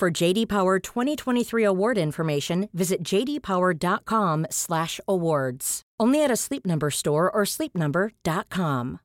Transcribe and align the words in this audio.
For 0.00 0.10
JD 0.10 0.46
Power 0.46 0.78
2023 0.78 1.62
award 1.62 1.98
information, 1.98 2.70
visit 2.72 3.02
jdpower.com/awards. 3.04 5.82
Only 6.00 6.24
at 6.24 6.30
a 6.30 6.36
Sleep 6.36 6.66
Number 6.66 6.88
store 6.88 7.30
or 7.30 7.44
sleepnumber.com. 7.44 9.00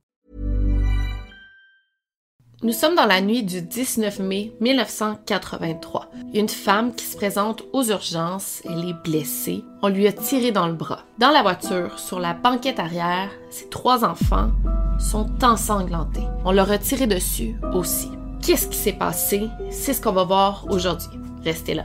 Nous 2.63 2.71
sommes 2.71 2.95
dans 2.95 3.05
la 3.05 3.19
nuit 3.19 3.43
du 3.43 3.61
19 3.61 4.19
mai 4.19 4.53
1983. 4.61 6.09
Une 6.33 6.47
femme 6.47 6.95
qui 6.95 7.03
se 7.03 7.17
présente 7.17 7.63
aux 7.73 7.83
urgences, 7.83 8.61
elle 8.63 8.87
est 8.87 9.03
blessée. 9.03 9.65
On 9.81 9.89
lui 9.89 10.07
a 10.07 10.13
tiré 10.13 10.53
dans 10.53 10.67
le 10.67 10.75
bras. 10.75 11.03
Dans 11.19 11.31
la 11.31 11.41
voiture, 11.41 11.99
sur 11.99 12.21
la 12.21 12.33
banquette 12.33 12.79
arrière, 12.79 13.29
ses 13.49 13.67
trois 13.67 14.05
enfants 14.05 14.51
sont 14.97 15.29
ensanglantés. 15.43 16.23
On 16.45 16.53
leur 16.53 16.71
a 16.71 16.77
tiré 16.77 17.05
dessus 17.05 17.57
aussi. 17.73 18.11
Qu'est-ce 18.41 18.67
qui 18.67 18.77
s'est 18.77 18.93
passé? 18.93 19.49
C'est 19.71 19.93
ce 19.93 20.01
qu'on 20.01 20.11
va 20.11 20.23
voir 20.23 20.65
aujourd'hui. 20.69 21.09
Restez 21.43 21.73
là. 21.73 21.83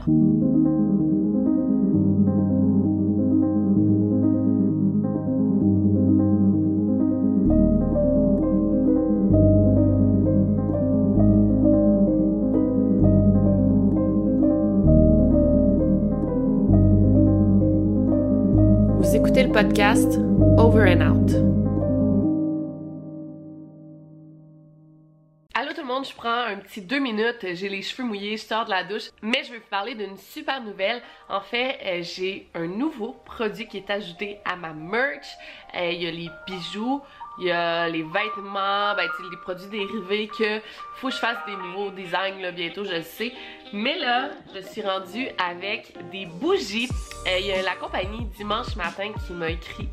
Vous 18.99 19.15
écoutez 19.15 19.43
le 19.43 19.51
podcast 19.51 20.19
Over 20.57 20.95
and 20.95 21.01
Out. 21.01 21.50
Je 26.03 26.13
prends 26.13 26.29
un 26.29 26.57
petit 26.57 26.81
deux 26.81 26.99
minutes, 26.99 27.45
j'ai 27.53 27.69
les 27.69 27.81
cheveux 27.81 28.07
mouillés, 28.07 28.37
je 28.37 28.43
sors 28.43 28.65
de 28.65 28.69
la 28.69 28.83
douche, 28.83 29.09
mais 29.21 29.43
je 29.43 29.51
vais 29.51 29.57
vous 29.57 29.69
parler 29.69 29.95
d'une 29.95 30.17
super 30.17 30.61
nouvelle. 30.61 31.01
En 31.29 31.41
fait, 31.41 31.79
euh, 31.83 32.03
j'ai 32.03 32.47
un 32.53 32.67
nouveau 32.67 33.15
produit 33.25 33.67
qui 33.67 33.77
est 33.77 33.89
ajouté 33.89 34.39
à 34.45 34.55
ma 34.55 34.73
merch. 34.73 35.27
Euh, 35.75 35.91
Il 35.91 36.01
y 36.01 36.07
a 36.07 36.11
les 36.11 36.29
bijoux, 36.47 37.01
il 37.37 37.45
y 37.45 37.51
a 37.51 37.87
les 37.87 38.03
vêtements, 38.03 38.93
ben, 38.95 39.09
les 39.31 39.37
produits 39.37 39.67
dérivés 39.67 40.27
que 40.27 40.59
faut 40.95 41.07
que 41.07 41.13
je 41.13 41.19
fasse 41.19 41.37
des 41.47 41.55
nouveaux 41.55 41.89
designs 41.89 42.39
là, 42.41 42.51
bientôt, 42.51 42.83
je 42.83 42.91
le 42.91 43.01
sais. 43.01 43.33
Mais 43.73 43.97
là, 43.97 44.31
je 44.53 44.59
suis 44.59 44.81
rendue 44.81 45.27
avec 45.37 45.93
des 46.11 46.25
bougies. 46.25 46.89
Euh, 47.27 47.39
Il 47.39 47.45
y 47.45 47.51
a 47.53 47.61
la 47.61 47.75
compagnie 47.75 48.25
Dimanche 48.37 48.75
Matin 48.75 49.11
qui 49.25 49.33
m'a 49.33 49.49
écrit, 49.49 49.87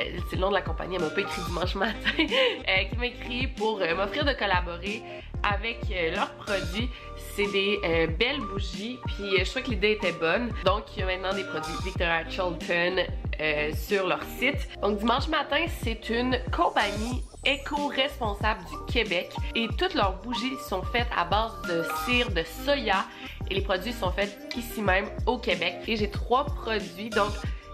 euh, 0.00 0.04
c'est 0.28 0.36
le 0.36 0.42
nom 0.42 0.48
de 0.48 0.54
la 0.54 0.62
compagnie, 0.62 0.96
elle 0.96 1.02
m'a 1.02 1.10
pas 1.10 1.20
écrit 1.20 1.42
Dimanche 1.42 1.74
Matin, 1.74 1.94
euh, 2.18 2.84
qui 2.90 2.96
m'a 2.96 3.06
écrit 3.06 3.46
pour 3.48 3.80
euh, 3.80 3.94
m'offrir 3.94 4.24
de 4.24 4.32
collaborer 4.32 5.02
avec 5.42 5.78
leurs 6.14 6.32
produits. 6.34 6.88
C'est 7.36 7.46
des 7.52 7.78
belles 8.18 8.40
bougies, 8.40 8.98
puis 9.06 9.38
je 9.38 9.44
trouvais 9.44 9.62
que 9.62 9.70
l'idée 9.70 9.92
était 9.92 10.10
bonne. 10.10 10.50
Donc, 10.64 10.84
il 10.96 11.00
y 11.00 11.02
a 11.04 11.06
maintenant 11.06 11.32
des 11.32 11.44
produits 11.44 11.74
Victoria 11.84 12.28
Charlton 12.28 13.04
euh, 13.40 13.72
sur 13.74 14.06
leur 14.06 14.22
site. 14.38 14.68
Donc, 14.80 14.98
Dimanche 14.98 15.28
Matin, 15.28 15.64
c'est 15.82 16.10
une 16.10 16.38
compagnie 16.50 17.22
éco-responsable 17.44 18.60
du 18.64 18.92
Québec 18.92 19.32
et 19.54 19.68
toutes 19.78 19.94
leurs 19.94 20.20
bougies 20.22 20.56
sont 20.68 20.82
faites 20.82 21.08
à 21.16 21.24
base 21.24 21.52
de 21.68 21.84
cire 22.04 22.30
de 22.30 22.42
soya 22.64 23.04
et 23.50 23.54
les 23.54 23.62
produits 23.62 23.92
sont 23.92 24.10
faits 24.10 24.36
ici 24.56 24.82
même 24.82 25.06
au 25.26 25.38
Québec. 25.38 25.76
Et 25.86 25.96
j'ai 25.96 26.10
trois 26.10 26.44
produits, 26.44 27.10
donc 27.10 27.30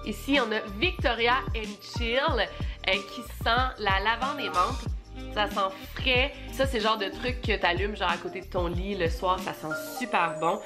ici 0.06 0.38
on 0.40 0.52
a 0.52 0.60
Victoria 0.78 1.36
and 1.56 1.96
Chill 1.96 2.20
euh, 2.38 2.92
qui 2.92 3.22
sent 3.42 3.64
la 3.78 4.00
lavande 4.00 4.40
et 4.40 4.48
menthe. 4.48 4.84
Ça 5.32 5.48
sent 5.48 5.74
frais. 5.94 6.32
Ça, 6.52 6.66
c'est 6.66 6.78
le 6.78 6.84
genre 6.84 6.98
de 6.98 7.08
truc 7.08 7.40
que 7.40 7.56
t'allumes 7.56 7.96
genre 7.96 8.10
à 8.10 8.16
côté 8.16 8.40
de 8.40 8.46
ton 8.46 8.66
lit 8.66 8.96
le 8.96 9.08
soir. 9.08 9.38
Ça 9.40 9.52
sent 9.52 9.74
super 9.98 10.38
bon. 10.40 10.60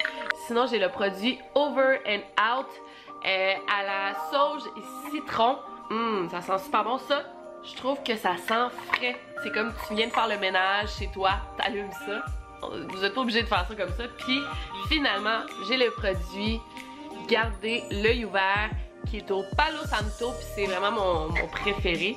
Sinon, 0.46 0.66
j'ai 0.66 0.78
le 0.78 0.88
produit 0.88 1.38
Over 1.54 1.98
and 2.06 2.20
Out 2.40 2.66
euh, 3.24 3.54
à 3.68 3.82
la 3.84 4.14
sauge 4.30 4.62
et 4.76 5.10
citron. 5.10 5.58
Hum, 5.90 6.28
ça 6.30 6.40
sent 6.40 6.64
super 6.64 6.84
bon. 6.84 6.98
Ça, 6.98 7.22
je 7.64 7.74
trouve 7.76 8.02
que 8.02 8.16
ça 8.16 8.36
sent 8.36 8.74
frais. 8.92 9.16
C'est 9.42 9.52
comme 9.52 9.72
tu 9.86 9.94
viens 9.94 10.06
de 10.08 10.12
faire 10.12 10.28
le 10.28 10.38
ménage 10.38 10.90
chez 10.98 11.08
toi, 11.08 11.32
t'allumes 11.56 11.92
ça. 11.92 12.24
Vous 12.90 13.04
êtes 13.04 13.14
pas 13.14 13.20
obligé 13.20 13.42
de 13.42 13.46
faire 13.46 13.66
ça 13.68 13.74
comme 13.74 13.92
ça. 13.96 14.04
Puis 14.18 14.40
finalement, 14.88 15.40
j'ai 15.68 15.76
le 15.76 15.90
produit 15.90 16.60
Gardez 17.28 17.84
l'œil 17.90 18.24
ouvert 18.24 18.70
qui 19.06 19.18
est 19.18 19.30
au 19.30 19.44
Palo 19.56 19.84
Santo. 19.84 20.32
Puis 20.32 20.46
c'est 20.54 20.66
vraiment 20.66 20.92
mon, 20.92 21.46
préféré. 21.48 22.16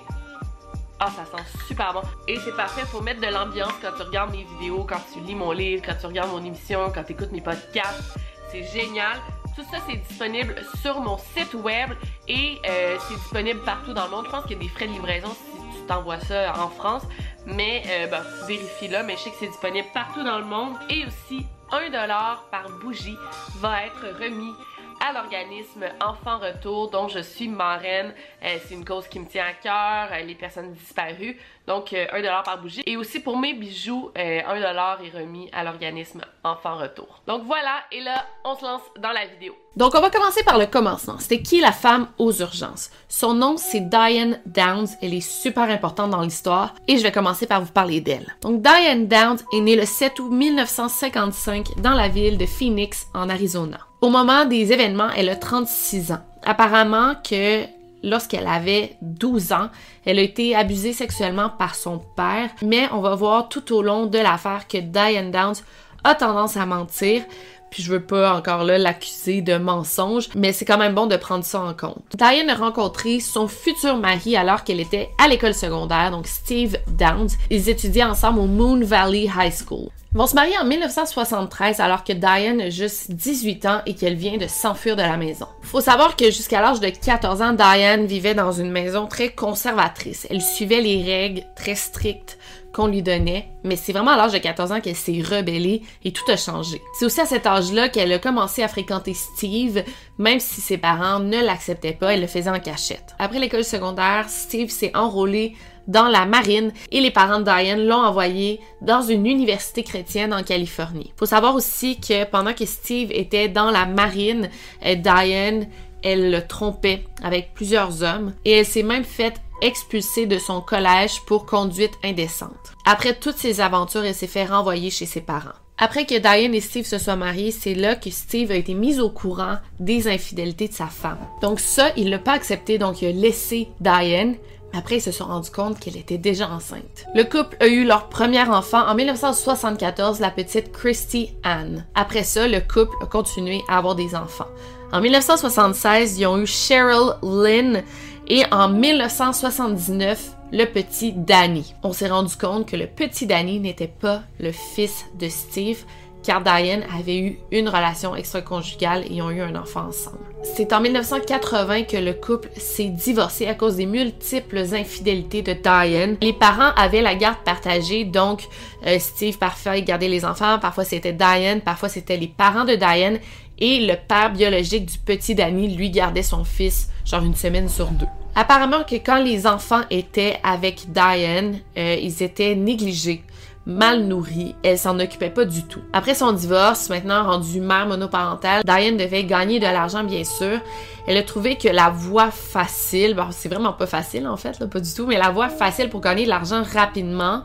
Ah, 0.99 1.09
ça 1.09 1.25
sent 1.25 1.43
super 1.67 1.93
bon. 1.93 2.01
Et 2.27 2.37
c'est 2.39 2.55
parfait 2.55 2.83
pour 2.91 3.01
mettre 3.01 3.19
de 3.19 3.27
l'ambiance 3.27 3.73
quand 3.81 3.91
tu 3.97 4.03
regardes 4.03 4.31
mes 4.31 4.43
vidéos, 4.43 4.85
quand 4.87 5.01
tu 5.11 5.19
lis 5.21 5.35
mon 5.35 5.51
livre, 5.51 5.83
quand 5.85 5.95
tu 5.99 6.05
regardes 6.05 6.29
mon 6.29 6.43
émission, 6.43 6.91
quand 6.93 7.03
tu 7.03 7.13
écoutes 7.13 7.31
mes 7.31 7.41
podcasts. 7.41 8.17
C'est 8.51 8.63
génial. 8.63 9.17
Tout 9.55 9.63
ça, 9.69 9.77
c'est 9.87 9.97
disponible 9.97 10.55
sur 10.81 11.01
mon 11.01 11.17
site 11.17 11.53
web 11.53 11.91
et 12.27 12.59
euh, 12.69 12.97
c'est 12.99 13.15
disponible 13.15 13.59
partout 13.61 13.93
dans 13.93 14.05
le 14.05 14.11
monde. 14.11 14.25
Je 14.25 14.31
pense 14.31 14.43
qu'il 14.43 14.53
y 14.53 14.55
a 14.55 14.63
des 14.63 14.69
frais 14.69 14.87
de 14.87 14.93
livraison 14.93 15.29
si 15.29 15.79
tu 15.79 15.85
t'envoies 15.87 16.19
ça 16.21 16.53
en 16.57 16.69
France. 16.69 17.03
Mais, 17.45 17.83
euh, 17.87 18.07
ben, 18.07 18.21
vérifie 18.47 18.87
là, 18.87 19.03
mais 19.03 19.17
je 19.17 19.23
sais 19.23 19.29
que 19.31 19.35
c'est 19.39 19.47
disponible 19.47 19.87
partout 19.93 20.23
dans 20.23 20.39
le 20.39 20.45
monde. 20.45 20.75
Et 20.89 21.05
aussi, 21.05 21.45
1$ 21.71 22.37
par 22.49 22.69
bougie 22.81 23.17
va 23.59 23.85
être 23.85 24.05
remis 24.21 24.53
à 25.01 25.13
l'organisme 25.13 25.85
Enfants 25.99 26.37
Retour 26.37 26.89
dont 26.89 27.07
je 27.07 27.19
suis 27.19 27.47
marraine. 27.47 28.13
Euh, 28.43 28.57
c'est 28.65 28.75
une 28.75 28.85
cause 28.85 29.07
qui 29.07 29.19
me 29.19 29.25
tient 29.25 29.45
à 29.45 29.53
cœur, 29.53 30.09
euh, 30.11 30.23
les 30.23 30.35
personnes 30.35 30.71
disparues. 30.73 31.37
Donc, 31.67 31.93
euh, 31.93 32.05
1$ 32.13 32.43
par 32.43 32.61
bougie. 32.61 32.83
Et 32.85 32.97
aussi 32.97 33.19
pour 33.19 33.37
mes 33.37 33.53
bijoux, 33.53 34.11
euh, 34.17 34.41
1$ 34.41 35.03
est 35.03 35.17
remis 35.17 35.49
à 35.53 35.63
l'organisme 35.63 36.21
Enfants 36.43 36.75
Retour. 36.75 37.21
Donc 37.27 37.43
voilà, 37.45 37.83
et 37.91 38.01
là, 38.01 38.25
on 38.43 38.55
se 38.55 38.63
lance 38.63 38.81
dans 38.99 39.11
la 39.11 39.25
vidéo. 39.25 39.55
Donc, 39.75 39.93
on 39.95 40.01
va 40.01 40.09
commencer 40.09 40.43
par 40.43 40.57
le 40.57 40.65
commencement. 40.65 41.17
C'était 41.19 41.41
qui 41.41 41.61
la 41.61 41.71
femme 41.71 42.07
aux 42.17 42.33
urgences? 42.33 42.91
Son 43.07 43.33
nom, 43.33 43.57
c'est 43.57 43.89
Diane 43.89 44.39
Downs. 44.45 44.87
Elle 45.01 45.13
est 45.13 45.21
super 45.21 45.63
importante 45.63 46.11
dans 46.11 46.21
l'histoire 46.21 46.75
et 46.87 46.97
je 46.97 47.03
vais 47.03 47.11
commencer 47.11 47.47
par 47.47 47.61
vous 47.61 47.71
parler 47.71 48.01
d'elle. 48.01 48.35
Donc, 48.41 48.61
Diane 48.61 49.07
Downs 49.07 49.39
est 49.53 49.61
née 49.61 49.75
le 49.75 49.85
7 49.85 50.19
août 50.19 50.29
1955 50.29 51.77
dans 51.77 51.93
la 51.93 52.09
ville 52.09 52.37
de 52.37 52.45
Phoenix, 52.45 53.07
en 53.13 53.29
Arizona. 53.29 53.79
Au 54.01 54.09
moment 54.09 54.45
des 54.45 54.73
événements, 54.73 55.11
elle 55.15 55.29
a 55.29 55.35
36 55.35 56.11
ans. 56.11 56.21
Apparemment 56.43 57.13
que 57.23 57.65
lorsqu'elle 58.01 58.47
avait 58.47 58.95
12 59.03 59.51
ans, 59.51 59.69
elle 60.05 60.17
a 60.17 60.23
été 60.23 60.55
abusée 60.55 60.91
sexuellement 60.91 61.49
par 61.49 61.75
son 61.75 61.99
père, 61.99 62.49
mais 62.63 62.89
on 62.93 63.01
va 63.01 63.13
voir 63.13 63.47
tout 63.47 63.71
au 63.75 63.83
long 63.83 64.07
de 64.07 64.17
l'affaire 64.17 64.67
que 64.67 64.79
Diane 64.79 65.29
Downs 65.29 65.61
a 66.03 66.15
tendance 66.15 66.57
à 66.57 66.65
mentir, 66.65 67.21
puis 67.71 67.81
je 67.81 67.91
veux 67.91 68.03
pas 68.03 68.35
encore 68.35 68.63
là 68.63 68.77
l'accuser 68.77 69.41
de 69.41 69.57
mensonge, 69.57 70.29
mais 70.35 70.53
c'est 70.53 70.65
quand 70.65 70.77
même 70.77 70.93
bon 70.93 71.07
de 71.07 71.15
prendre 71.15 71.43
ça 71.43 71.61
en 71.61 71.73
compte. 71.73 72.03
Diane 72.15 72.49
a 72.49 72.55
rencontré 72.55 73.19
son 73.19 73.47
futur 73.47 73.97
mari 73.97 74.35
alors 74.35 74.63
qu'elle 74.63 74.81
était 74.81 75.09
à 75.17 75.27
l'école 75.27 75.53
secondaire, 75.53 76.11
donc 76.11 76.27
Steve 76.27 76.77
Downs. 76.87 77.29
Ils 77.49 77.69
étudiaient 77.69 78.03
ensemble 78.03 78.39
au 78.39 78.45
Moon 78.45 78.81
Valley 78.83 79.23
High 79.25 79.53
School. 79.53 79.89
Ils 80.13 80.17
vont 80.17 80.27
se 80.27 80.35
marier 80.35 80.57
en 80.57 80.65
1973 80.65 81.79
alors 81.79 82.03
que 82.03 82.11
Diane 82.11 82.59
a 82.59 82.69
juste 82.69 83.11
18 83.11 83.65
ans 83.65 83.81
et 83.85 83.95
qu'elle 83.95 84.15
vient 84.15 84.37
de 84.37 84.47
s'enfuir 84.47 84.97
de 84.97 85.01
la 85.01 85.15
maison. 85.15 85.47
Faut 85.61 85.79
savoir 85.79 86.17
que 86.17 86.25
jusqu'à 86.25 86.59
l'âge 86.59 86.81
de 86.81 86.89
14 86.89 87.41
ans, 87.41 87.53
Diane 87.53 88.05
vivait 88.07 88.33
dans 88.33 88.51
une 88.51 88.71
maison 88.71 89.07
très 89.07 89.29
conservatrice. 89.29 90.27
Elle 90.29 90.41
suivait 90.41 90.81
les 90.81 91.01
règles 91.01 91.43
très 91.55 91.75
strictes 91.75 92.37
qu'on 92.73 92.87
lui 92.87 93.01
donnait, 93.01 93.49
mais 93.63 93.75
c'est 93.75 93.91
vraiment 93.91 94.11
à 94.11 94.17
l'âge 94.17 94.31
de 94.31 94.37
14 94.37 94.71
ans 94.71 94.81
qu'elle 94.81 94.95
s'est 94.95 95.21
rebellée 95.21 95.81
et 96.03 96.11
tout 96.11 96.29
a 96.29 96.37
changé. 96.37 96.81
C'est 96.97 97.05
aussi 97.05 97.21
à 97.21 97.25
cet 97.25 97.45
âge-là 97.45 97.89
qu'elle 97.89 98.11
a 98.13 98.19
commencé 98.19 98.63
à 98.63 98.67
fréquenter 98.67 99.13
Steve, 99.13 99.83
même 100.17 100.39
si 100.39 100.61
ses 100.61 100.77
parents 100.77 101.19
ne 101.19 101.41
l'acceptaient 101.41 101.93
pas, 101.93 102.13
elle 102.13 102.21
le 102.21 102.27
faisait 102.27 102.49
en 102.49 102.59
cachette. 102.59 103.15
Après 103.19 103.39
l'école 103.39 103.63
secondaire, 103.63 104.29
Steve 104.29 104.69
s'est 104.69 104.95
enrôlé 104.95 105.55
dans 105.87 106.07
la 106.07 106.25
marine 106.25 106.71
et 106.91 107.01
les 107.01 107.11
parents 107.11 107.39
de 107.39 107.43
Diane 107.43 107.85
l'ont 107.85 108.03
envoyé 108.03 108.59
dans 108.81 109.01
une 109.01 109.25
université 109.25 109.83
chrétienne 109.83 110.33
en 110.33 110.43
Californie. 110.43 111.11
Faut 111.17 111.25
savoir 111.25 111.55
aussi 111.55 111.99
que 111.99 112.23
pendant 112.25 112.53
que 112.53 112.65
Steve 112.65 113.11
était 113.11 113.49
dans 113.49 113.71
la 113.71 113.85
marine, 113.85 114.49
euh, 114.85 114.95
Diane, 114.95 115.67
elle 116.03 116.31
le 116.31 116.45
trompait 116.45 117.03
avec 117.23 117.53
plusieurs 117.53 118.03
hommes 118.03 118.33
et 118.45 118.51
elle 118.51 118.65
s'est 118.65 118.83
même 118.83 119.03
faite 119.03 119.41
expulsée 119.61 120.25
de 120.25 120.37
son 120.37 120.61
collège 120.61 121.21
pour 121.25 121.45
conduite 121.45 121.97
indécente. 122.03 122.73
Après 122.85 123.17
toutes 123.17 123.37
ces 123.37 123.61
aventures, 123.61 124.03
elle 124.03 124.15
s'est 124.15 124.27
fait 124.27 124.45
renvoyer 124.45 124.89
chez 124.89 125.05
ses 125.05 125.21
parents. 125.21 125.49
Après 125.77 126.05
que 126.05 126.19
Diane 126.19 126.53
et 126.53 126.61
Steve 126.61 126.85
se 126.85 126.99
soient 126.99 127.15
mariés, 127.15 127.49
c'est 127.49 127.73
là 127.73 127.95
que 127.95 128.11
Steve 128.11 128.51
a 128.51 128.55
été 128.55 128.75
mis 128.75 128.99
au 128.99 129.09
courant 129.09 129.57
des 129.79 130.07
infidélités 130.07 130.67
de 130.67 130.73
sa 130.73 130.85
femme. 130.85 131.17
Donc 131.41 131.59
ça, 131.59 131.89
il 131.97 132.11
l'a 132.11 132.19
pas 132.19 132.33
accepté, 132.33 132.77
donc 132.77 133.01
il 133.01 133.07
a 133.07 133.11
laissé 133.11 133.67
Diane. 133.79 134.35
Après, 134.73 134.97
ils 134.97 135.01
se 135.01 135.11
sont 135.11 135.25
rendus 135.25 135.49
compte 135.49 135.79
qu'elle 135.79 135.97
était 135.97 136.19
déjà 136.19 136.49
enceinte. 136.49 137.05
Le 137.15 137.23
couple 137.23 137.57
a 137.59 137.67
eu 137.67 137.83
leur 137.83 138.09
premier 138.09 138.43
enfant 138.43 138.87
en 138.87 138.93
1974, 138.93 140.19
la 140.19 140.29
petite 140.29 140.71
Christy 140.71 141.33
Ann. 141.43 141.85
Après 141.95 142.23
ça, 142.23 142.47
le 142.47 142.61
couple 142.61 142.95
a 143.01 143.07
continué 143.07 143.61
à 143.67 143.79
avoir 143.79 143.95
des 143.95 144.15
enfants. 144.15 144.47
En 144.93 145.01
1976, 145.01 146.19
ils 146.19 146.25
ont 146.27 146.37
eu 146.37 146.45
Cheryl 146.45 147.15
Lynn 147.23 147.83
et 148.31 148.45
en 148.49 148.69
1979, 148.69 150.37
le 150.53 150.63
petit 150.63 151.11
Danny. 151.11 151.75
On 151.83 151.91
s'est 151.91 152.07
rendu 152.07 152.33
compte 152.37 152.65
que 152.65 152.77
le 152.77 152.87
petit 152.87 153.27
Danny 153.27 153.59
n'était 153.59 153.89
pas 153.89 154.21
le 154.39 154.53
fils 154.53 155.03
de 155.19 155.27
Steve, 155.27 155.83
car 156.23 156.41
Diane 156.41 156.83
avait 156.97 157.17
eu 157.17 157.39
une 157.51 157.67
relation 157.67 158.15
extra-conjugale 158.15 159.03
et 159.11 159.21
ont 159.21 159.31
eu 159.31 159.41
un 159.41 159.55
enfant 159.57 159.87
ensemble. 159.89 160.19
C'est 160.43 160.71
en 160.71 160.79
1980 160.79 161.83
que 161.83 161.97
le 161.97 162.13
couple 162.13 162.47
s'est 162.55 162.87
divorcé 162.87 163.47
à 163.47 163.53
cause 163.53 163.75
des 163.75 163.85
multiples 163.85 164.59
infidélités 164.75 165.41
de 165.41 165.51
Diane. 165.51 166.15
Les 166.21 166.31
parents 166.31 166.71
avaient 166.77 167.01
la 167.01 167.15
garde 167.15 167.43
partagée, 167.43 168.05
donc 168.05 168.47
euh, 168.87 168.97
Steve 168.99 169.39
parfois 169.39 169.77
gardait 169.81 170.07
les 170.07 170.23
enfants, 170.23 170.57
parfois 170.57 170.85
c'était 170.85 171.11
Diane, 171.11 171.59
parfois 171.59 171.89
c'était 171.89 172.15
les 172.15 172.29
parents 172.29 172.63
de 172.63 172.75
Diane 172.75 173.19
et 173.61 173.85
le 173.85 173.95
père 173.95 174.33
biologique 174.33 174.85
du 174.85 174.97
petit 174.97 175.35
Danny 175.35 175.73
lui 175.73 175.89
gardait 175.89 176.23
son 176.23 176.43
fils 176.43 176.89
genre 177.05 177.23
une 177.23 177.35
semaine 177.35 177.69
sur 177.69 177.87
deux. 177.87 178.07
Apparemment 178.35 178.83
que 178.83 178.95
quand 178.95 179.21
les 179.21 179.45
enfants 179.47 179.81
étaient 179.89 180.37
avec 180.43 180.91
Diane, 180.91 181.59
euh, 181.77 181.95
ils 182.01 182.23
étaient 182.23 182.55
négligés 182.55 183.23
mal 183.65 184.05
nourrie, 184.05 184.55
elle 184.63 184.77
s'en 184.77 184.99
occupait 184.99 185.29
pas 185.29 185.45
du 185.45 185.63
tout. 185.63 185.81
Après 185.93 186.15
son 186.15 186.33
divorce, 186.33 186.89
maintenant 186.89 187.23
rendue 187.23 187.61
mère 187.61 187.85
monoparentale, 187.85 188.63
Diane 188.65 188.97
devait 188.97 189.23
gagner 189.23 189.59
de 189.59 189.65
l'argent 189.65 190.03
bien 190.03 190.23
sûr. 190.23 190.59
Elle 191.07 191.17
a 191.17 191.23
trouvé 191.23 191.57
que 191.57 191.67
la 191.67 191.89
voie 191.89 192.31
facile, 192.31 193.15
c'est 193.31 193.49
vraiment 193.49 193.73
pas 193.73 193.85
facile 193.85 194.27
en 194.27 194.37
fait, 194.37 194.57
pas 194.67 194.79
du 194.79 194.93
tout, 194.93 195.05
mais 195.05 195.17
la 195.17 195.29
voie 195.29 195.49
facile 195.49 195.89
pour 195.89 196.01
gagner 196.01 196.23
de 196.23 196.29
l'argent 196.29 196.63
rapidement, 196.73 197.43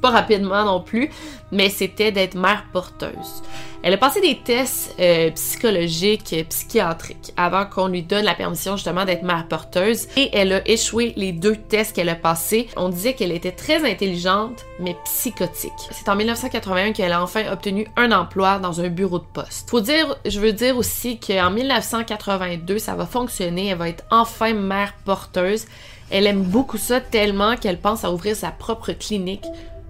pas 0.00 0.10
rapidement 0.10 0.64
non 0.64 0.80
plus, 0.80 1.10
mais 1.52 1.70
c'était 1.70 2.12
d'être 2.12 2.34
mère 2.34 2.64
porteuse. 2.72 3.42
Elle 3.82 3.94
a 3.94 3.96
passé 3.96 4.20
des 4.20 4.36
tests 4.36 4.94
euh, 4.98 5.30
psychologiques, 5.30 6.34
psychiatriques, 6.48 7.32
avant 7.36 7.64
qu'on 7.64 7.86
lui 7.86 8.02
donne 8.02 8.24
la 8.24 8.34
permission 8.34 8.76
justement 8.76 9.04
d'être 9.04 9.22
mère 9.22 9.46
porteuse. 9.46 10.08
Et 10.16 10.30
elle 10.32 10.52
a 10.52 10.68
échoué 10.68 11.12
les 11.16 11.32
deux 11.32 11.56
tests 11.56 11.94
qu'elle 11.94 12.08
a 12.08 12.16
passés. 12.16 12.68
On 12.76 12.88
disait 12.88 13.14
qu'elle 13.14 13.30
était 13.30 13.52
très 13.52 13.88
intelligente, 13.88 14.64
mais 14.80 14.96
psychotique. 15.04 15.72
C'est 15.92 16.08
en 16.08 16.16
1981 16.16 16.92
qu'elle 16.92 17.12
a 17.12 17.22
enfin 17.22 17.52
obtenu 17.52 17.86
un 17.96 18.10
emploi 18.10 18.58
dans 18.58 18.80
un 18.80 18.88
bureau 18.88 19.20
de 19.20 19.26
poste. 19.32 19.70
Faut 19.70 19.80
dire, 19.80 20.16
je 20.26 20.40
veux 20.40 20.52
dire 20.52 20.76
aussi 20.76 21.20
qu'en 21.20 21.50
1982, 21.50 22.78
ça 22.78 22.94
va 22.94 23.06
fonctionner. 23.06 23.68
Elle 23.68 23.78
va 23.78 23.88
être 23.88 24.04
enfin 24.10 24.54
mère 24.54 24.94
porteuse. 25.04 25.66
Elle 26.10 26.26
aime 26.26 26.42
beaucoup 26.42 26.78
ça 26.78 27.00
tellement 27.00 27.56
qu'elle 27.56 27.78
pense 27.78 28.04
à 28.04 28.12
ouvrir 28.12 28.34
sa 28.34 28.50
propre 28.50 28.92
clinique 28.92 29.44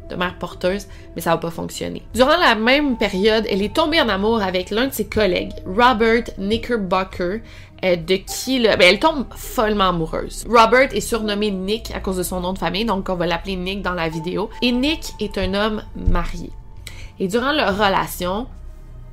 de 0.09 0.17
mère 0.17 0.37
porteuse, 0.39 0.87
mais 1.15 1.23
ça 1.23 1.31
va 1.31 1.37
pas 1.37 1.51
fonctionner. 1.51 2.03
Durant 2.15 2.37
la 2.39 2.55
même 2.55 2.97
période, 2.97 3.45
elle 3.49 3.63
est 3.63 3.75
tombée 3.75 4.01
en 4.01 4.09
amour 4.09 4.43
avec 4.43 4.71
l'un 4.71 4.87
de 4.89 4.93
ses 4.93 5.07
collègues, 5.07 5.53
Robert 5.67 6.25
Knickerbocker, 6.39 7.41
euh, 7.85 7.97
de 7.97 8.17
qui 8.17 8.61
ben, 8.61 8.81
elle 8.81 8.99
tombe 8.99 9.27
follement 9.37 9.91
amoureuse. 9.91 10.45
Robert 10.49 10.95
est 10.95 11.01
surnommé 11.01 11.51
Nick 11.51 11.95
à 11.95 12.01
cause 12.01 12.17
de 12.17 12.23
son 12.23 12.41
nom 12.41 12.53
de 12.53 12.59
famille, 12.59 12.85
donc 12.85 13.09
on 13.09 13.15
va 13.15 13.27
l'appeler 13.27 13.57
Nick 13.57 13.83
dans 13.83 13.95
la 13.95 14.09
vidéo. 14.09 14.51
Et 14.63 14.73
Nick 14.73 15.13
est 15.21 15.39
un 15.39 15.55
homme 15.55 15.83
marié. 15.95 16.51
Et 17.21 17.29
durant 17.29 17.53
leur 17.53 17.75
relation, 17.75 18.47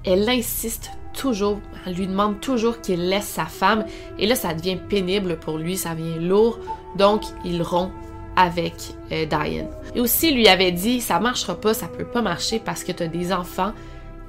elle 0.04 0.28
insiste 0.30 0.92
toujours, 1.14 1.60
elle 1.86 1.94
lui 1.94 2.08
demande 2.08 2.40
toujours 2.40 2.82
qu'il 2.82 3.08
laisse 3.08 3.28
sa 3.28 3.46
femme. 3.46 3.86
Et 4.20 4.28
là, 4.28 4.36
ça 4.36 4.54
devient 4.54 4.78
pénible 4.78 5.38
pour 5.38 5.58
lui, 5.58 5.78
ça 5.78 5.96
devient 5.96 6.20
lourd. 6.20 6.60
Donc, 6.96 7.24
il 7.44 7.62
rompt 7.62 7.92
avec 8.36 8.74
euh, 9.12 9.26
Diane. 9.26 9.68
Et 9.96 10.00
aussi, 10.00 10.32
lui 10.32 10.48
avait 10.48 10.72
dit, 10.72 11.02
ça 11.02 11.20
marchera 11.20 11.56
pas, 11.56 11.74
ça 11.74 11.88
peut 11.88 12.06
pas 12.06 12.22
marcher 12.22 12.60
parce 12.60 12.84
que 12.84 12.92
tu 12.92 13.04
as 13.04 13.08
des 13.08 13.32
enfants. 13.32 13.72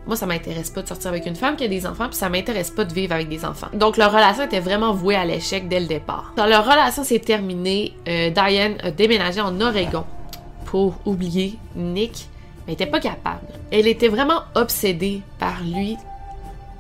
Moi, 0.06 0.14
ça 0.14 0.26
m'intéresse 0.26 0.70
pas 0.70 0.82
de 0.82 0.88
sortir 0.88 1.10
avec 1.10 1.26
une 1.26 1.34
femme 1.34 1.56
qui 1.56 1.64
a 1.64 1.68
des 1.68 1.84
enfants, 1.84 2.06
puis 2.06 2.16
ça 2.16 2.28
m'intéresse 2.28 2.70
pas 2.70 2.84
de 2.84 2.94
vivre 2.94 3.12
avec 3.12 3.28
des 3.28 3.44
enfants. 3.44 3.66
Donc, 3.74 3.96
leur 3.96 4.12
relation 4.12 4.44
était 4.44 4.60
vraiment 4.60 4.92
vouée 4.92 5.16
à 5.16 5.24
l'échec 5.24 5.68
dès 5.68 5.80
le 5.80 5.86
départ. 5.86 6.32
Quand 6.36 6.46
leur 6.46 6.64
relation 6.64 7.02
s'est 7.02 7.18
terminée, 7.18 7.92
euh, 8.06 8.30
Diane 8.30 8.76
a 8.82 8.92
déménagé 8.92 9.40
en 9.40 9.60
Oregon 9.60 10.04
pour 10.66 10.94
oublier 11.04 11.58
Nick, 11.74 12.28
mais 12.66 12.72
elle 12.72 12.74
était 12.74 12.86
pas 12.86 13.00
capable. 13.00 13.46
Elle 13.72 13.88
était 13.88 14.08
vraiment 14.08 14.42
obsédée 14.54 15.22
par 15.40 15.60
lui 15.62 15.96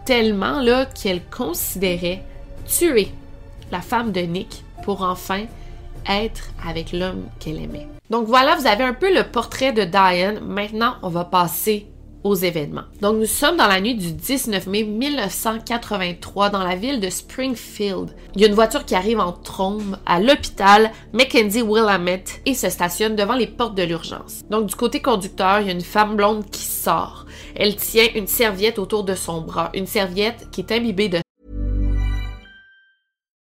tellement 0.04 0.60
là 0.60 0.86
qu'elle 0.86 1.20
considérait 1.24 2.22
tuer 2.64 3.08
la 3.72 3.80
femme 3.80 4.12
de 4.12 4.20
Nick 4.20 4.62
pour 4.84 5.02
enfin 5.02 5.46
avec 6.08 6.92
l'homme 6.92 7.24
qu'elle 7.38 7.60
aimait. 7.60 7.88
Donc 8.10 8.26
voilà, 8.26 8.56
vous 8.56 8.66
avez 8.66 8.84
un 8.84 8.94
peu 8.94 9.12
le 9.12 9.24
portrait 9.24 9.72
de 9.72 9.84
Diane. 9.84 10.40
Maintenant, 10.40 10.96
on 11.02 11.08
va 11.08 11.24
passer 11.24 11.88
aux 12.26 12.34
événements. 12.34 12.82
Donc 13.00 13.16
nous 13.16 13.26
sommes 13.26 13.56
dans 13.56 13.68
la 13.68 13.80
nuit 13.80 13.94
du 13.94 14.12
19 14.12 14.66
mai 14.66 14.82
1983 14.82 16.50
dans 16.50 16.64
la 16.64 16.74
ville 16.74 17.00
de 17.00 17.08
Springfield. 17.08 18.14
Il 18.34 18.40
y 18.40 18.44
a 18.44 18.48
une 18.48 18.54
voiture 18.54 18.84
qui 18.84 18.94
arrive 18.96 19.20
en 19.20 19.32
trombe 19.32 19.96
à 20.06 20.18
l'hôpital 20.18 20.90
Mackenzie 21.12 21.62
Willamette 21.62 22.40
et 22.44 22.54
se 22.54 22.68
stationne 22.68 23.16
devant 23.16 23.36
les 23.36 23.46
portes 23.46 23.76
de 23.76 23.84
l'urgence. 23.84 24.42
Donc 24.50 24.66
du 24.66 24.74
côté 24.74 25.00
conducteur, 25.00 25.60
il 25.60 25.66
y 25.68 25.70
a 25.70 25.72
une 25.72 25.80
femme 25.80 26.16
blonde 26.16 26.50
qui 26.50 26.64
sort. 26.64 27.26
Elle 27.54 27.76
tient 27.76 28.08
une 28.14 28.26
serviette 28.26 28.78
autour 28.78 29.04
de 29.04 29.14
son 29.14 29.40
bras, 29.40 29.70
une 29.74 29.86
serviette 29.86 30.48
qui 30.50 30.62
est 30.62 30.72
imbibée 30.72 31.08
de 31.08 31.20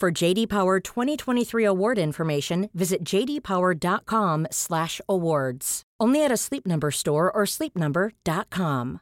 For 0.00 0.12
JD 0.12 0.46
Power 0.46 0.78
2023 0.78 1.64
award 1.64 1.98
information, 1.98 2.70
visit 2.72 3.02
jdpower.com/awards. 3.02 5.82
Only 6.00 6.24
at 6.24 6.30
a 6.30 6.36
Sleep 6.36 6.64
Number 6.64 6.92
store 6.92 7.32
or 7.34 7.44
sleepnumber.com. 7.44 9.00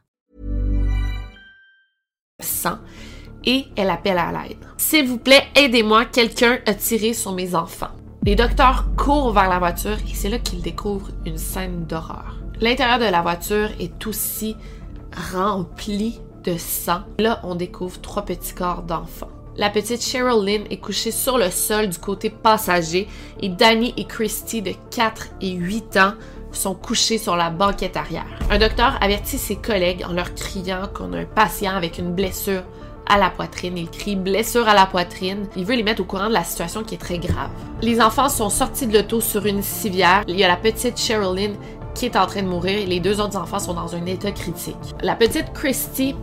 Et 3.45 3.67
elle 3.75 3.91
appelle 3.91 4.17
à 4.17 4.31
l'aide. 4.31 4.57
S'il 4.77 5.07
vous 5.07 5.19
plaît, 5.19 5.43
aidez-moi, 5.55 6.05
quelqu'un 6.05 6.57
a 6.65 6.73
tiré 6.73 7.13
sur 7.13 7.33
mes 7.33 7.53
enfants. 7.53 7.91
Les 8.23 8.35
docteurs 8.35 8.89
courent 8.97 9.33
vers 9.33 9.49
la 9.49 9.59
voiture 9.59 9.99
et 10.09 10.15
c'est 10.15 10.29
là 10.29 10.39
qu'ils 10.39 10.63
découvrent 10.63 11.11
une 11.27 11.37
scène 11.37 11.85
d'horreur. 11.85 12.39
L'intérieur 12.59 12.97
de 12.97 13.05
la 13.05 13.21
voiture 13.21 13.69
est 13.79 14.07
aussi 14.07 14.55
rempli 15.31 16.19
de 16.43 16.57
sang. 16.57 17.01
Là, 17.19 17.39
on 17.43 17.53
découvre 17.53 18.01
trois 18.01 18.25
petits 18.25 18.55
corps 18.55 18.81
d'enfants. 18.81 19.29
La 19.57 19.71
petite 19.71 20.03
Cheryl 20.03 20.67
est 20.69 20.77
couchée 20.77 21.09
sur 21.09 21.39
le 21.39 21.49
sol 21.49 21.89
du 21.89 21.97
côté 21.97 22.29
passager 22.29 23.07
et 23.39 23.49
Danny 23.49 23.91
et 23.97 24.05
Christy 24.05 24.61
de 24.61 24.73
4 24.91 25.29
et 25.41 25.53
8 25.53 25.97
ans 25.97 26.13
sont 26.51 26.75
couchés 26.75 27.17
sur 27.17 27.35
la 27.35 27.49
banquette 27.49 27.97
arrière. 27.97 28.27
Un 28.51 28.59
docteur 28.59 28.99
avertit 29.01 29.39
ses 29.39 29.55
collègues 29.55 30.05
en 30.07 30.13
leur 30.13 30.35
criant 30.35 30.83
qu'on 30.93 31.11
a 31.13 31.21
un 31.21 31.25
patient 31.25 31.75
avec 31.75 31.97
une 31.97 32.13
blessure 32.13 32.61
à 33.07 33.17
la 33.17 33.31
poitrine. 33.31 33.79
Il 33.79 33.89
crie 33.89 34.15
blessure 34.15 34.67
à 34.67 34.75
la 34.75 34.85
poitrine. 34.85 35.47
Il 35.55 35.65
veut 35.65 35.75
les 35.75 35.81
mettre 35.81 36.03
au 36.03 36.05
courant 36.05 36.27
de 36.27 36.33
la 36.33 36.43
situation 36.43 36.83
qui 36.83 36.93
est 36.93 36.99
très 36.99 37.17
grave. 37.17 37.49
Les 37.81 37.99
enfants 37.99 38.29
sont 38.29 38.51
sortis 38.51 38.85
de 38.85 38.95
l'auto 38.95 39.21
sur 39.21 39.47
une 39.47 39.63
civière. 39.63 40.23
Il 40.27 40.37
y 40.37 40.43
a 40.43 40.47
la 40.47 40.57
petite 40.57 40.99
Cheryl 40.99 41.55
qui 41.95 42.05
est 42.05 42.15
en 42.15 42.27
train 42.27 42.43
de 42.43 42.47
mourir 42.47 42.77
et 42.77 42.85
les 42.85 42.99
deux 42.99 43.19
autres 43.19 43.37
enfants 43.37 43.57
sont 43.57 43.73
dans 43.73 43.95
un 43.95 44.05
état 44.05 44.31
critique. 44.31 44.75
La 45.01 45.15
petite 45.15 45.51
Christy 45.53 46.13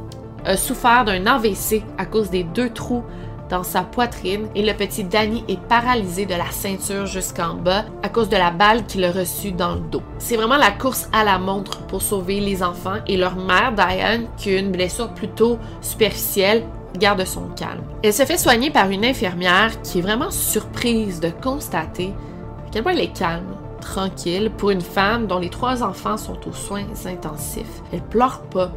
a 0.45 0.57
souffert 0.57 1.05
d'un 1.05 1.27
AVC 1.27 1.83
à 1.99 2.07
cause 2.07 2.31
des 2.31 2.45
deux 2.45 2.71
trous 2.71 3.03
dans 3.49 3.63
sa 3.63 3.83
poitrine 3.83 4.49
et 4.55 4.63
le 4.65 4.75
petit 4.75 5.05
Danny 5.05 5.45
est 5.49 5.61
paralysé 5.61 6.27
de 6.27 6.35
la 6.35 6.51
ceinture 6.51 7.07
jusqu'en 7.07 7.55
bas 7.55 7.85
à 8.03 8.09
cause 8.09 8.29
de 8.29 8.37
la 8.37 8.51
balle 8.51 8.87
qu'il 8.87 9.05
a 9.05 9.13
reçue 9.13 9.53
dans 9.53 9.75
le 9.75 9.81
dos. 9.81 10.03
C'est 10.19 10.37
vraiment 10.37 10.57
la 10.57 10.71
course 10.71 11.09
à 11.13 11.25
la 11.25 11.39
montre 11.39 11.87
pour 11.87 12.03
sauver 12.03 12.41
les 12.41 12.63
enfants 12.63 12.99
et 13.07 13.17
leur 13.17 13.37
mère 13.37 13.73
Diane 13.73 14.27
qui 14.37 14.55
a 14.55 14.59
une 14.59 14.73
blessure 14.73 15.13
plutôt 15.15 15.59
superficielle 15.81 16.65
garde 16.99 17.25
son 17.25 17.49
calme. 17.49 17.83
Elle 18.03 18.15
se 18.15 18.25
fait 18.25 18.39
soigner 18.39 18.71
par 18.71 18.91
une 18.91 19.05
infirmière 19.05 19.81
qui 19.83 19.99
est 19.99 20.03
vraiment 20.03 20.31
surprise 20.31 21.21
de 21.21 21.31
constater 21.31 22.13
à 22.67 22.71
quel 22.71 22.83
point 22.83 22.93
elle 22.93 23.01
est 23.01 23.17
calme, 23.17 23.57
tranquille 23.81 24.51
pour 24.57 24.71
une 24.71 24.81
femme 24.81 25.27
dont 25.27 25.39
les 25.39 25.51
trois 25.51 25.83
enfants 25.83 26.17
sont 26.17 26.39
aux 26.49 26.53
soins 26.53 26.87
intensifs. 27.07 27.83
Elle 27.93 28.03
pleure 28.03 28.43
pas, 28.43 28.73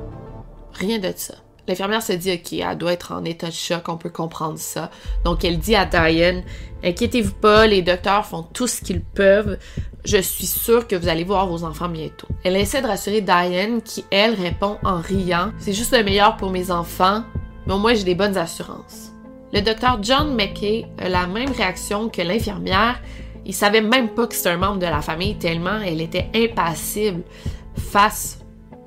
Rien 0.80 1.00
de 1.00 1.12
ça. 1.16 1.34
L'infirmière 1.68 2.02
se 2.02 2.14
dit, 2.14 2.32
OK, 2.32 2.54
elle 2.54 2.78
doit 2.78 2.94
être 2.94 3.12
en 3.12 3.26
état 3.26 3.48
de 3.48 3.54
choc, 3.54 3.90
on 3.90 3.98
peut 3.98 4.10
comprendre 4.10 4.58
ça. 4.58 4.90
Donc, 5.26 5.44
elle 5.44 5.60
dit 5.60 5.76
à 5.76 5.86
Diane, 5.86 6.44
inquiétez-vous 6.84 7.34
pas, 7.34 7.68
les 7.68 7.82
docteurs 7.82 8.26
font 8.26 8.44
tout 8.44 8.68
ce 8.68 8.82
qu'ils 8.82 9.02
peuvent. 9.02 9.58
Je 10.06 10.18
suis 10.18 10.46
sûre 10.46 10.88
que 10.88 10.96
vous 10.96 11.10
allez 11.10 11.26
voir 11.26 11.48
vos 11.48 11.66
enfants 11.66 11.90
bientôt. 11.90 12.28
Elle 12.46 12.56
essaie 12.56 12.82
de 12.82 12.88
rassurer 12.88 13.22
Diane, 13.22 13.82
qui, 13.82 14.06
elle, 14.12 14.36
répond 14.36 14.78
en 14.84 15.02
riant, 15.02 15.52
c'est 15.58 15.74
juste 15.74 15.96
le 15.96 16.04
meilleur 16.04 16.38
pour 16.38 16.52
mes 16.52 16.72
enfants, 16.72 17.24
mais 17.66 17.74
au 17.74 17.78
moins 17.80 17.94
j'ai 17.94 18.06
des 18.06 18.16
bonnes 18.16 18.38
assurances. 18.38 19.12
Le 19.54 19.62
docteur 19.62 20.00
John 20.02 20.36
McKay 20.36 20.86
a 20.98 21.10
la 21.10 21.28
même 21.28 21.52
réaction 21.52 22.10
que 22.10 22.22
l'infirmière. 22.22 23.02
Il 23.46 23.54
savait 23.54 23.82
même 23.82 24.10
pas 24.10 24.28
que 24.28 24.36
c'était 24.36 24.50
un 24.50 24.58
membre 24.58 24.80
de 24.80 24.86
la 24.86 25.02
famille 25.02 25.38
tellement 25.38 25.80
elle 25.80 26.02
était 26.02 26.30
impassible 26.36 27.24
face 27.76 28.40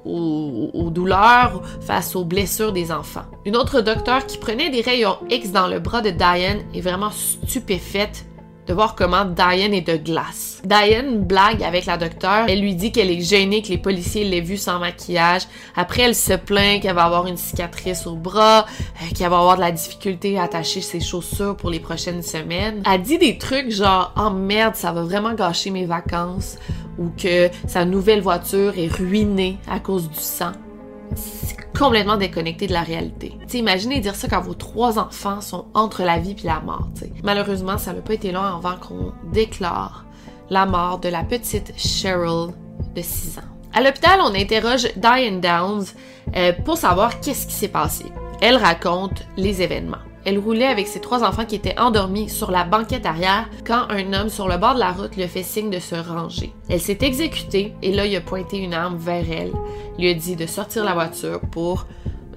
aux, 0.05 0.91
douleurs, 0.91 1.63
face 1.81 2.17
aux 2.17 2.25
blessures 2.25 2.73
des 2.73 2.93
enfants. 2.93 3.25
Une 3.45 3.57
autre 3.57 3.81
docteur 3.81 4.27
qui 4.27 4.39
prenait 4.39 4.71
des 4.71 4.81
rayons 4.81 5.19
X 5.29 5.51
dans 5.51 5.69
le 5.69 5.79
bras 5.79 6.01
de 6.01 6.11
Diane 6.11 6.61
est 6.75 6.81
vraiment 6.81 7.11
stupéfaite 7.11 8.25
de 8.67 8.75
voir 8.75 8.95
comment 8.95 9.25
Diane 9.25 9.75
est 9.75 9.87
de 9.87 9.97
glace. 9.97 10.61
Diane 10.65 11.25
blague 11.25 11.63
avec 11.63 11.87
la 11.87 11.97
docteure. 11.97 12.47
Elle 12.49 12.61
lui 12.61 12.75
dit 12.75 12.93
qu'elle 12.93 13.11
est 13.11 13.21
gênée 13.21 13.63
que 13.63 13.69
les 13.69 13.79
policiers 13.79 14.25
l'aient 14.25 14.41
vue 14.41 14.57
sans 14.57 14.79
maquillage. 14.79 15.43
Après, 15.75 16.03
elle 16.03 16.15
se 16.15 16.35
plaint 16.35 16.81
qu'elle 16.81 16.95
va 16.95 17.05
avoir 17.05 17.27
une 17.27 17.37
cicatrice 17.37 18.07
au 18.07 18.15
bras, 18.15 18.67
euh, 18.69 19.15
qu'elle 19.17 19.31
va 19.31 19.39
avoir 19.39 19.57
de 19.57 19.61
la 19.61 19.73
difficulté 19.73 20.39
à 20.39 20.45
attacher 20.45 20.81
ses 20.81 21.01
chaussures 21.01 21.57
pour 21.57 21.71
les 21.71 21.81
prochaines 21.81 22.23
semaines. 22.23 22.83
Elle 22.91 23.03
dit 23.03 23.19
des 23.19 23.39
trucs 23.39 23.71
genre 23.71 24.13
«Oh 24.17 24.31
merde, 24.31 24.77
ça 24.77 24.93
va 24.93 25.03
vraiment 25.03 25.35
gâcher 25.35 25.71
mes 25.71 25.87
vacances» 25.87 26.57
ou 26.99 27.11
que 27.17 27.49
sa 27.67 27.85
nouvelle 27.85 28.21
voiture 28.21 28.75
est 28.77 28.93
ruinée 28.93 29.59
à 29.69 29.81
cause 29.81 30.09
du 30.11 30.19
sang. 30.19 30.53
C'est 31.17 31.57
complètement 31.81 32.19
déconnecté 32.19 32.67
de 32.67 32.75
la 32.75 32.83
réalité. 32.83 33.33
T'sais, 33.47 33.59
imaginez 33.59 34.01
dire 34.01 34.15
ça 34.15 34.29
quand 34.29 34.43
vos 34.43 34.53
trois 34.53 34.99
enfants 34.99 35.41
sont 35.41 35.65
entre 35.73 36.03
la 36.03 36.19
vie 36.19 36.37
et 36.39 36.47
la 36.47 36.61
mort. 36.61 36.89
Malheureusement, 37.25 37.79
ça 37.79 37.95
n'a 37.95 38.03
pas 38.03 38.13
été 38.13 38.33
long 38.33 38.43
avant 38.43 38.77
qu'on 38.77 39.15
déclare 39.33 40.05
la 40.51 40.67
mort 40.67 40.99
de 40.99 41.09
la 41.09 41.25
petite 41.25 41.73
Cheryl 41.79 42.53
de 42.95 43.01
6 43.01 43.39
ans. 43.39 43.49
À 43.73 43.81
l'hôpital, 43.81 44.21
on 44.23 44.35
interroge 44.35 44.89
Diane 44.97 45.41
Downs 45.41 45.87
euh, 46.37 46.53
pour 46.65 46.77
savoir 46.77 47.19
qu'est-ce 47.21 47.47
qui 47.47 47.55
s'est 47.55 47.69
passé. 47.69 48.05
Elle 48.43 48.57
raconte 48.57 49.25
les 49.39 49.63
événements. 49.63 50.10
Elle 50.25 50.39
roulait 50.39 50.67
avec 50.67 50.87
ses 50.87 51.01
trois 51.01 51.25
enfants 51.25 51.45
qui 51.45 51.55
étaient 51.55 51.79
endormis 51.79 52.29
sur 52.29 52.51
la 52.51 52.65
banquette 52.65 53.07
arrière 53.07 53.49
quand 53.67 53.87
un 53.89 54.13
homme 54.13 54.29
sur 54.29 54.49
le 54.49 54.59
bord 54.59 54.75
de 54.75 54.81
la 54.81 54.93
route 54.93 55.17
lui 55.17 55.23
a 55.23 55.29
fait 55.29 55.43
signe 55.43 55.71
de 55.71 55.79
se 55.79 55.95
ranger. 55.95 56.53
Elle 56.69 56.81
s'est 56.81 56.99
exécutée 57.01 57.75
et 57.83 57.93
là 57.93 58.07
il 58.07 58.15
a 58.17 58.21
pointé 58.21 58.59
une 58.59 58.75
arme 58.75 58.97
vers 58.97 59.25
elle, 59.31 59.53
lui 59.99 60.09
a 60.09 60.15
dit 60.15 60.37
de 60.37 60.47
sortir 60.47 60.85
la 60.85 60.95
voiture 60.95 61.41
pour 61.51 61.87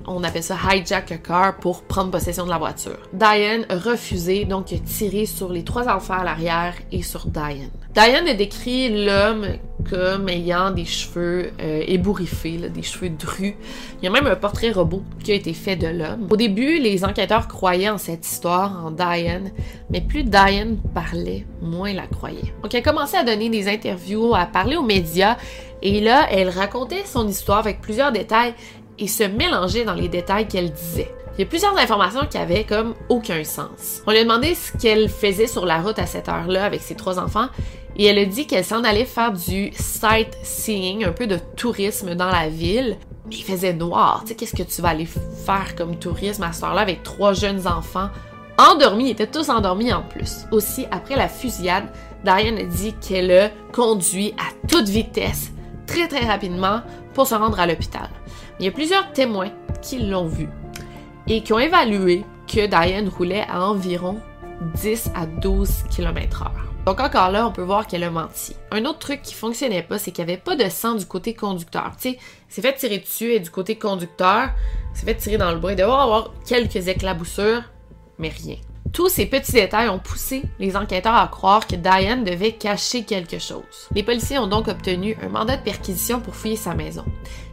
on 0.08 0.24
appelle 0.24 0.44
ça 0.44 0.58
hijack 0.72 1.12
a 1.12 1.18
car 1.18 1.58
pour 1.58 1.84
prendre 1.84 2.12
possession 2.12 2.46
de 2.46 2.50
la 2.50 2.58
voiture. 2.58 2.98
Diane 3.14 3.66
a 3.70 3.78
refusé, 3.78 4.46
donc 4.46 4.74
a 4.74 4.78
tiré 4.78 5.26
sur 5.26 5.52
les 5.52 5.64
trois 5.64 5.88
enfants 5.88 6.16
à 6.20 6.24
l'arrière 6.24 6.74
et 6.92 7.02
sur 7.02 7.28
Diane. 7.28 7.70
Diane 7.94 8.28
a 8.28 8.34
décrit 8.34 9.06
l'homme 9.06 9.46
comme 9.90 10.30
ayant 10.30 10.72
des 10.72 10.86
cheveux 10.86 11.52
euh, 11.62 11.84
ébouriffés, 11.86 12.58
des 12.58 12.82
cheveux 12.82 13.10
drus. 13.10 13.56
Il 14.02 14.06
y 14.06 14.08
a 14.08 14.12
même 14.12 14.28
un 14.28 14.36
portrait 14.36 14.72
robot 14.72 15.04
qui 15.24 15.32
a 15.32 15.36
été 15.36 15.54
fait 15.54 15.76
de 15.76 15.88
l'homme. 15.88 16.28
Au 16.32 16.36
début, 16.36 16.80
les 16.80 17.04
enquêteurs 17.04 17.48
croyaient 17.48 17.90
en 17.90 17.98
cette 17.98 18.26
histoire, 18.26 18.86
en 18.86 18.92
Diane, 18.92 19.52
mais 19.90 20.02
plus 20.02 20.24
Diane 20.24 20.78
parlait, 20.94 21.46
moins 21.62 21.94
la 21.94 22.08
croyait. 22.08 22.54
Donc 22.64 22.74
elle 22.74 22.80
a 22.80 22.84
commencé 22.84 23.18
à 23.18 23.24
donner 23.24 23.50
des 23.50 23.68
interviews, 23.68 24.34
à 24.34 24.46
parler 24.46 24.76
aux 24.76 24.84
médias, 24.84 25.38
et 25.86 26.00
là, 26.00 26.28
elle 26.32 26.48
racontait 26.48 27.04
son 27.06 27.28
histoire 27.28 27.60
avec 27.60 27.82
plusieurs 27.82 28.14
détails 28.14 28.54
et 29.00 29.08
se 29.08 29.24
mélangeait 29.24 29.86
dans 29.86 29.94
les 29.94 30.08
détails 30.08 30.48
qu'elle 30.48 30.72
disait. 30.72 31.14
Il 31.36 31.42
y 31.42 31.44
a 31.44 31.48
plusieurs 31.48 31.76
informations 31.78 32.28
qui 32.30 32.38
avaient 32.38 32.64
comme 32.64 32.94
aucun 33.10 33.44
sens. 33.44 34.04
On 34.06 34.12
lui 34.12 34.20
a 34.20 34.24
demandé 34.24 34.54
ce 34.54 34.72
qu'elle 34.78 35.10
faisait 35.10 35.48
sur 35.48 35.66
la 35.66 35.82
route 35.82 35.98
à 35.98 36.06
cette 36.06 36.30
heure-là 36.30 36.64
avec 36.64 36.82
ses 36.82 36.96
trois 36.96 37.18
enfants 37.20 37.48
et 37.96 38.06
elle 38.06 38.20
a 38.20 38.26
dit 38.26 38.46
qu'elle 38.46 38.66
s'en 38.66 38.84
allait 38.84 39.06
faire 39.06 39.34
du 39.34 39.72
sightseeing, 39.74 41.06
un 41.06 41.12
peu 41.12 41.28
de 41.28 41.40
tourisme 41.56 42.16
dans 42.16 42.30
la 42.30 42.50
ville. 42.50 42.98
Mais 43.26 43.36
il 43.36 43.44
faisait 43.44 43.74
noir. 43.74 44.22
Tu 44.22 44.30
sais, 44.30 44.36
qu'est-ce 44.36 44.56
que 44.56 44.64
tu 44.64 44.82
vas 44.82 44.90
aller 44.90 45.06
faire 45.08 45.76
comme 45.76 45.98
tourisme 45.98 46.44
à 46.44 46.52
cette 46.52 46.64
heure-là 46.64 46.82
avec 46.82 47.04
trois 47.04 47.34
jeunes 47.34 47.68
enfants? 47.68 48.10
Endormis? 48.58 49.06
Ils 49.06 49.12
étaient 49.12 49.28
tous 49.28 49.50
endormis 49.50 49.94
en 49.94 50.04
plus. 50.04 50.46
Aussi, 50.52 50.86
après 50.92 51.16
la 51.16 51.28
fusillade, 51.28 51.86
Diane 52.24 52.58
a 52.58 52.64
dit 52.64 52.94
qu'elle 52.94 53.32
a 53.32 53.50
conduit 53.72 54.34
à 54.38 54.68
toute 54.68 54.90
vitesse, 54.90 55.52
très 55.88 56.08
très 56.08 56.26
rapidement, 56.26 56.82
pour 57.14 57.28
se 57.28 57.36
rendre 57.36 57.60
à 57.60 57.66
l'hôpital. 57.66 58.10
Il 58.60 58.66
y 58.66 58.68
a 58.68 58.72
plusieurs 58.72 59.12
témoins 59.14 59.52
qui 59.82 60.00
l'ont 60.00 60.28
vu 60.28 60.48
et 61.28 61.42
qui 61.42 61.54
ont 61.54 61.60
évalué 61.60 62.24
que 62.48 62.66
Diane 62.68 63.10
roulait 63.10 63.46
à 63.50 63.68
environ 63.68 64.20
10 64.76 65.12
à 65.16 65.26
12 65.26 65.86
km/h. 65.90 66.52
Donc 66.86 67.00
encore 67.00 67.32
là, 67.32 67.48
on 67.48 67.52
peut 67.52 67.62
voir 67.62 67.88
qu'elle 67.88 68.04
a 68.04 68.10
menti. 68.10 68.56
Un 68.72 68.84
autre 68.86 69.00
truc 69.00 69.22
qui 69.22 69.34
fonctionnait 69.34 69.84
pas, 69.84 69.98
c'est 69.98 70.12
qu'il 70.12 70.26
n'y 70.26 70.32
avait 70.32 70.42
pas 70.42 70.56
de 70.56 70.68
sang 70.70 70.96
du 70.96 71.06
côté 71.06 71.34
conducteur. 71.34 71.92
Tu 71.96 72.12
sais, 72.12 72.20
c'est 72.50 72.62
fait 72.62 72.74
tirer 72.74 72.98
dessus 72.98 73.32
et 73.32 73.40
du 73.40 73.50
côté 73.50 73.78
conducteur, 73.78 74.50
c'est 74.94 75.06
fait 75.06 75.16
tirer 75.16 75.38
dans 75.38 75.52
le 75.52 75.60
bras. 75.60 75.72
Il 75.72 75.78
devait 75.78 75.90
avoir 75.90 76.34
quelques 76.46 76.88
éclaboussures, 76.88 77.64
mais 78.18 78.30
rien. 78.30 78.58
Tous 78.94 79.10
ces 79.10 79.26
petits 79.26 79.54
détails 79.54 79.90
ont 79.90 79.98
poussé 79.98 80.44
les 80.60 80.78
enquêteurs 80.78 81.16
à 81.16 81.28
croire 81.28 81.66
que 81.66 81.76
Diane 81.76 82.24
devait 82.24 82.52
cacher 82.52 83.04
quelque 83.04 83.40
chose. 83.40 83.90
Les 83.96 84.04
policiers 84.04 84.38
ont 84.38 84.46
donc 84.46 84.68
obtenu 84.68 85.18
un 85.24 85.30
mandat 85.30 85.58
de 85.58 85.64
perquisition 85.64 86.20
pour 86.20 86.36
fouiller 86.36 86.56
sa 86.56 86.76
maison. 86.76 87.04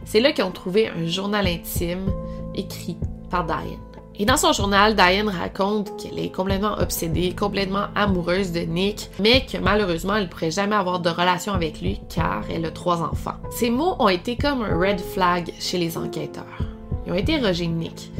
C'est 0.05 0.19
là 0.19 0.33
qu'ils 0.33 0.43
ont 0.43 0.51
trouvé 0.51 0.89
un 0.89 1.07
journal 1.07 1.47
intime 1.47 2.13
écrit 2.53 2.97
par 3.31 3.45
Diane. 3.45 3.79
Et 4.19 4.25
dans 4.25 4.37
son 4.37 4.53
journal, 4.53 4.95
Diane 4.95 5.29
raconte 5.29 5.99
qu'elle 5.99 6.19
est 6.19 6.29
complètement 6.29 6.77
obsédée, 6.77 7.33
complètement 7.33 7.85
amoureuse 7.95 8.51
de 8.51 8.59
Nick, 8.59 9.09
mais 9.19 9.43
que 9.43 9.57
malheureusement, 9.57 10.17
elle 10.17 10.25
ne 10.25 10.29
pourrait 10.29 10.51
jamais 10.51 10.75
avoir 10.75 10.99
de 10.99 11.09
relation 11.09 11.53
avec 11.53 11.81
lui 11.81 12.01
car 12.07 12.43
elle 12.53 12.65
a 12.65 12.71
trois 12.71 13.01
enfants. 13.01 13.37
Ces 13.49 13.71
mots 13.71 13.95
ont 13.97 14.09
été 14.09 14.37
comme 14.37 14.61
un 14.61 14.77
red 14.77 14.99
flag 14.99 15.51
chez 15.59 15.79
les 15.79 15.97
enquêteurs. 15.97 16.45
Ils 17.07 17.13
ont 17.13 17.15
interrogé 17.15 17.65
Nick. 17.65 18.11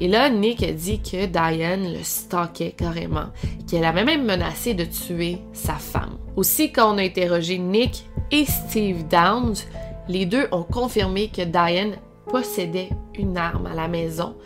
Et 0.00 0.08
là, 0.08 0.28
Nick 0.28 0.62
a 0.62 0.72
dit 0.72 1.00
que 1.00 1.26
Diane 1.26 1.92
le 1.92 2.02
stalkait 2.02 2.72
carrément, 2.72 3.26
qu'elle 3.68 3.84
avait 3.84 4.04
même 4.04 4.24
menacé 4.24 4.74
de 4.74 4.84
tuer 4.84 5.38
sa 5.52 5.74
femme. 5.74 6.18
Aussi, 6.36 6.72
quand 6.72 6.94
on 6.94 6.98
a 6.98 7.02
interrogé 7.02 7.58
Nick 7.58 8.04
et 8.30 8.44
Steve 8.44 9.08
Downs, 9.08 9.56
les 10.08 10.26
deux 10.26 10.46
ont 10.52 10.62
confirmé 10.62 11.28
que 11.28 11.42
Diane 11.42 11.96
possédait 12.30 12.90
une 13.14 13.38
arme 13.38 13.66
à 13.66 13.74
la 13.74 13.88
maison, 13.88 14.36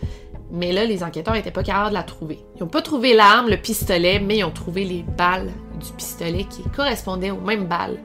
mais 0.52 0.72
là, 0.72 0.84
les 0.84 1.02
enquêteurs 1.02 1.34
n'étaient 1.34 1.50
pas 1.50 1.62
capables 1.62 1.90
de 1.90 1.94
la 1.94 2.02
trouver. 2.02 2.38
Ils 2.56 2.62
n'ont 2.62 2.68
pas 2.68 2.82
trouvé 2.82 3.14
l'arme, 3.14 3.48
le 3.48 3.56
pistolet, 3.56 4.18
mais 4.20 4.38
ils 4.38 4.44
ont 4.44 4.50
trouvé 4.50 4.84
les 4.84 5.04
balles 5.16 5.50
du 5.80 5.92
pistolet 5.92 6.44
qui 6.44 6.62
correspondaient 6.74 7.30
aux 7.30 7.40
mêmes 7.40 7.66
balles 7.66 7.98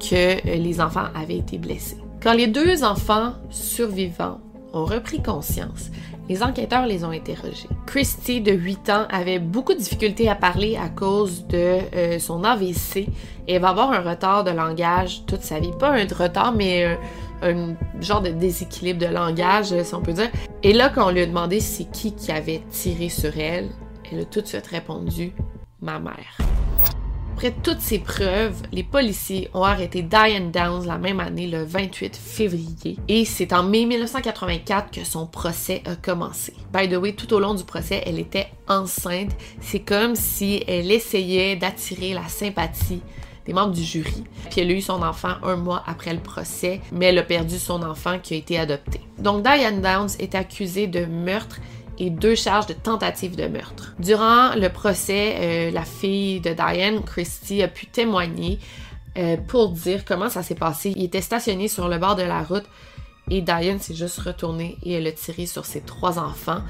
que 0.00 0.42
les 0.46 0.80
enfants 0.80 1.06
avaient 1.14 1.36
été 1.36 1.58
blessés. 1.58 1.98
Quand 2.22 2.32
les 2.32 2.46
deux 2.46 2.82
enfants 2.82 3.34
survivants 3.50 4.40
ont 4.76 4.84
repris 4.84 5.22
conscience, 5.22 5.90
les 6.28 6.42
enquêteurs 6.42 6.86
les 6.86 7.04
ont 7.04 7.10
interrogés. 7.10 7.68
Christy, 7.86 8.40
de 8.40 8.52
8 8.52 8.90
ans, 8.90 9.06
avait 9.10 9.38
beaucoup 9.38 9.74
de 9.74 9.78
difficultés 9.78 10.28
à 10.28 10.34
parler 10.34 10.76
à 10.76 10.88
cause 10.88 11.46
de 11.46 11.78
euh, 11.94 12.18
son 12.18 12.44
AVC 12.44 12.96
et 12.96 13.08
elle 13.54 13.62
va 13.62 13.68
avoir 13.70 13.92
un 13.92 14.00
retard 14.00 14.44
de 14.44 14.50
langage 14.50 15.24
toute 15.26 15.42
sa 15.42 15.60
vie. 15.60 15.72
Pas 15.78 15.90
un 15.90 16.06
retard, 16.06 16.52
mais 16.52 16.98
un 17.42 17.74
genre 18.00 18.22
de 18.22 18.30
déséquilibre 18.30 19.00
de 19.00 19.12
langage, 19.12 19.82
si 19.82 19.94
on 19.94 20.00
peut 20.00 20.12
dire. 20.12 20.30
Et 20.62 20.72
là, 20.72 20.88
quand 20.88 21.06
on 21.06 21.10
lui 21.10 21.20
a 21.20 21.26
demandé 21.26 21.60
c'est 21.60 21.90
qui 21.90 22.14
qui 22.14 22.32
avait 22.32 22.62
tiré 22.70 23.08
sur 23.08 23.36
elle, 23.38 23.68
elle 24.10 24.20
a 24.20 24.24
tout 24.24 24.40
de 24.40 24.46
suite 24.46 24.66
répondu 24.66 25.32
ma 25.80 25.98
mère. 25.98 26.45
Après 27.36 27.52
toutes 27.62 27.82
ces 27.82 27.98
preuves, 27.98 28.62
les 28.72 28.82
policiers 28.82 29.50
ont 29.52 29.62
arrêté 29.62 30.00
Diane 30.00 30.50
Downs 30.50 30.86
la 30.86 30.96
même 30.96 31.20
année, 31.20 31.46
le 31.46 31.64
28 31.64 32.16
février, 32.16 32.96
et 33.08 33.26
c'est 33.26 33.52
en 33.52 33.62
mai 33.62 33.84
1984 33.84 34.90
que 34.90 35.04
son 35.04 35.26
procès 35.26 35.82
a 35.84 35.96
commencé. 35.96 36.54
By 36.72 36.88
the 36.88 36.94
way, 36.94 37.12
tout 37.12 37.30
au 37.34 37.38
long 37.38 37.52
du 37.52 37.62
procès, 37.62 38.02
elle 38.06 38.18
était 38.18 38.46
enceinte. 38.68 39.32
C'est 39.60 39.80
comme 39.80 40.16
si 40.16 40.64
elle 40.66 40.90
essayait 40.90 41.56
d'attirer 41.56 42.14
la 42.14 42.26
sympathie 42.26 43.02
des 43.44 43.52
membres 43.52 43.74
du 43.74 43.84
jury. 43.84 44.24
Puis 44.50 44.62
elle 44.62 44.70
a 44.70 44.72
eu 44.74 44.80
son 44.80 45.02
enfant 45.02 45.34
un 45.42 45.56
mois 45.56 45.82
après 45.86 46.14
le 46.14 46.20
procès, 46.20 46.80
mais 46.90 47.06
elle 47.06 47.18
a 47.18 47.22
perdu 47.22 47.58
son 47.58 47.82
enfant 47.82 48.18
qui 48.18 48.32
a 48.32 48.38
été 48.38 48.58
adopté. 48.58 49.02
Donc 49.18 49.42
Diane 49.42 49.82
Downs 49.82 50.16
est 50.18 50.34
accusée 50.34 50.86
de 50.86 51.04
meurtre 51.04 51.60
et 51.98 52.10
deux 52.10 52.34
charges 52.34 52.66
de 52.66 52.72
tentative 52.72 53.36
de 53.36 53.46
meurtre. 53.46 53.94
Durant 53.98 54.54
le 54.54 54.68
procès, 54.68 55.36
euh, 55.38 55.70
la 55.70 55.84
fille 55.84 56.40
de 56.40 56.52
Diane, 56.52 57.02
Christy, 57.02 57.62
a 57.62 57.68
pu 57.68 57.86
témoigner 57.86 58.58
euh, 59.18 59.36
pour 59.36 59.70
dire 59.70 60.04
comment 60.04 60.28
ça 60.28 60.42
s'est 60.42 60.54
passé. 60.54 60.92
Il 60.96 61.04
était 61.04 61.20
stationné 61.20 61.68
sur 61.68 61.88
le 61.88 61.98
bord 61.98 62.16
de 62.16 62.22
la 62.22 62.42
route 62.42 62.66
et 63.30 63.40
Diane 63.40 63.78
s'est 63.78 63.94
juste 63.94 64.18
retournée 64.18 64.76
et 64.82 64.92
elle 64.92 65.06
a 65.06 65.12
tiré 65.12 65.46
sur 65.46 65.64
ses 65.64 65.80
trois 65.80 66.18
enfants 66.18 66.60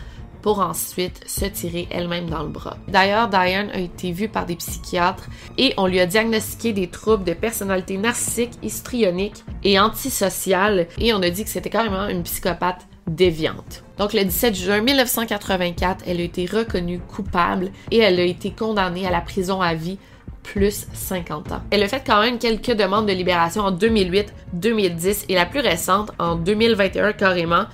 pour 0.43 0.61
ensuite 0.61 1.29
se 1.29 1.45
tirer 1.45 1.89
elle-même 1.91 2.31
dans 2.31 2.45
le 2.45 2.51
bras. 2.51 2.77
D'ailleurs, 2.87 3.29
Diane 3.29 3.69
a 3.71 3.81
été 3.81 4.13
vue 4.13 4.29
par 4.29 4.47
des 4.47 4.55
psychiatres 4.55 5.29
et 5.59 5.75
on 5.77 5.89
lui 5.89 5.99
a 5.99 6.07
diagnostiqué 6.07 6.73
des 6.73 6.89
troubles 6.89 7.25
de 7.25 7.33
personnalité 7.33 7.97
narcissique, 7.97 8.53
histrionique 8.63 9.45
et 9.65 9.81
antisociale 9.81 10.87
et 10.99 11.13
on 11.13 11.23
a 11.23 11.31
dit 11.31 11.43
que 11.43 11.51
c'était 11.51 11.69
carrément 11.69 12.07
une 12.07 12.23
psychopathe 12.23 12.87
déviante. 13.07 13.83
Donc 13.99 14.13
le 14.13 14.25
17 14.25 14.55
juin 14.55 14.81
1984, 14.81 16.05
elle 16.07 16.21
a 16.21 16.25
été 16.25 16.47
reconnue 16.47 16.99
coupable 16.99 17.71
et 17.91 17.99
elle 17.99 18.21
a 18.21 18.25
été 18.25 18.51
condamnée 18.51 19.07
à 19.07 19.11
la 19.11 19.21
prison 19.21 19.61
à 19.61 19.75
vie 19.75 19.99
plus 20.43 20.87
50 20.93 21.53
ans. 21.53 21.63
Elle 21.71 21.83
a 21.83 21.89
fait 21.89 22.03
quand 22.07 22.21
même 22.21 22.39
quelques 22.39 22.73
demandes 22.73 23.07
de 23.07 23.13
libération 23.13 23.63
en 23.63 23.71
2008, 23.71 24.33
2010 24.53 25.27
et 25.29 25.35
la 25.35 25.47
plus 25.47 25.61
récente 25.61 26.13
en 26.19 26.37
2021 26.37 27.13
carrément. 27.13 27.65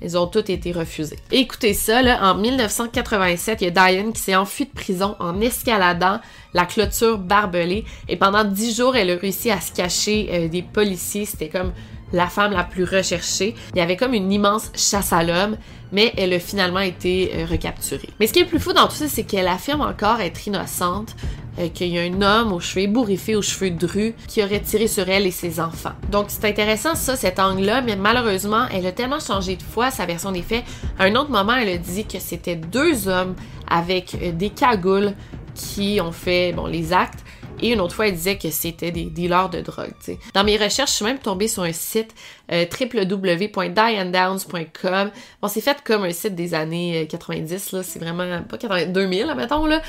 Elles 0.00 0.18
ont 0.18 0.26
toutes 0.26 0.50
été 0.50 0.72
refusées. 0.72 1.18
écoutez 1.30 1.74
ça, 1.74 2.02
là, 2.02 2.18
en 2.22 2.34
1987, 2.34 3.60
il 3.60 3.64
y 3.64 3.68
a 3.68 3.70
Diane 3.70 4.12
qui 4.12 4.20
s'est 4.20 4.34
enfuie 4.34 4.64
de 4.64 4.72
prison 4.72 5.14
en 5.20 5.40
escaladant 5.40 6.18
la 6.54 6.66
clôture 6.66 7.18
barbelée 7.18 7.84
et 8.08 8.16
pendant 8.16 8.42
10 8.42 8.76
jours, 8.76 8.96
elle 8.96 9.10
a 9.10 9.16
réussi 9.16 9.52
à 9.52 9.60
se 9.60 9.72
cacher 9.72 10.28
euh, 10.32 10.48
des 10.48 10.62
policiers. 10.62 11.24
C'était 11.24 11.48
comme 11.48 11.72
la 12.12 12.26
femme 12.26 12.52
la 12.52 12.64
plus 12.64 12.84
recherchée. 12.84 13.54
Il 13.74 13.78
y 13.78 13.80
avait 13.80 13.96
comme 13.96 14.14
une 14.14 14.32
immense 14.32 14.70
chasse 14.74 15.12
à 15.12 15.22
l'homme, 15.22 15.56
mais 15.92 16.12
elle 16.16 16.32
a 16.32 16.38
finalement 16.38 16.80
été 16.80 17.32
euh, 17.34 17.46
recapturée. 17.46 18.08
Mais 18.18 18.26
ce 18.26 18.32
qui 18.32 18.40
est 18.40 18.42
le 18.42 18.48
plus 18.48 18.60
fou 18.60 18.72
dans 18.72 18.88
tout 18.88 18.94
ça, 18.94 19.08
c'est 19.08 19.24
qu'elle 19.24 19.48
affirme 19.48 19.82
encore 19.82 20.20
être 20.20 20.46
innocente, 20.46 21.14
euh, 21.58 21.68
qu'il 21.68 21.88
y 21.88 21.98
a 21.98 22.02
un 22.02 22.22
homme 22.22 22.52
aux 22.52 22.60
cheveux 22.60 22.84
ébouriffés, 22.84 23.36
aux 23.36 23.42
cheveux 23.42 23.70
drus, 23.70 24.14
qui 24.26 24.42
aurait 24.42 24.60
tiré 24.60 24.86
sur 24.88 25.08
elle 25.08 25.26
et 25.26 25.30
ses 25.30 25.60
enfants. 25.60 25.92
Donc 26.10 26.26
c'est 26.28 26.46
intéressant 26.46 26.94
ça, 26.94 27.14
cet 27.14 27.38
angle-là, 27.38 27.82
mais 27.82 27.96
malheureusement, 27.96 28.66
elle 28.72 28.86
a 28.86 28.92
tellement 28.92 29.20
changé 29.20 29.56
de 29.56 29.62
foi, 29.62 29.90
sa 29.90 30.06
version 30.06 30.32
des 30.32 30.42
faits. 30.42 30.64
À 30.98 31.04
un 31.04 31.14
autre 31.14 31.30
moment, 31.30 31.54
elle 31.54 31.68
a 31.68 31.78
dit 31.78 32.06
que 32.06 32.18
c'était 32.18 32.56
deux 32.56 33.08
hommes 33.08 33.34
avec 33.68 34.14
euh, 34.14 34.32
des 34.32 34.50
cagoules 34.50 35.12
qui 35.54 36.00
ont 36.00 36.12
fait 36.12 36.52
bon, 36.52 36.66
les 36.66 36.94
actes 36.94 37.22
et 37.62 37.72
une 37.72 37.80
autre 37.80 37.94
fois, 37.94 38.08
elle 38.08 38.14
disait 38.14 38.36
que 38.36 38.50
c'était 38.50 38.90
des 38.90 39.04
dealers 39.04 39.48
de 39.48 39.60
drogue. 39.60 39.94
Dans 40.34 40.44
mes 40.44 40.56
recherches, 40.56 40.90
je 40.90 40.96
suis 40.96 41.04
même 41.04 41.18
tombée 41.18 41.48
sur 41.48 41.62
un 41.62 41.72
site 41.72 42.14
euh. 42.50 42.66
Bon, 45.40 45.48
c'est 45.48 45.60
fait 45.60 45.76
comme 45.84 46.04
un 46.04 46.12
site 46.12 46.34
des 46.34 46.54
années 46.54 47.06
90, 47.08 47.52
euh, 47.52 47.76
là. 47.76 47.82
C'est 47.82 47.98
vraiment 47.98 48.42
pas 48.42 48.58
80, 48.58 48.86
2000, 48.86 49.26
là, 49.26 49.34
mettons, 49.34 49.66
là. 49.66 49.80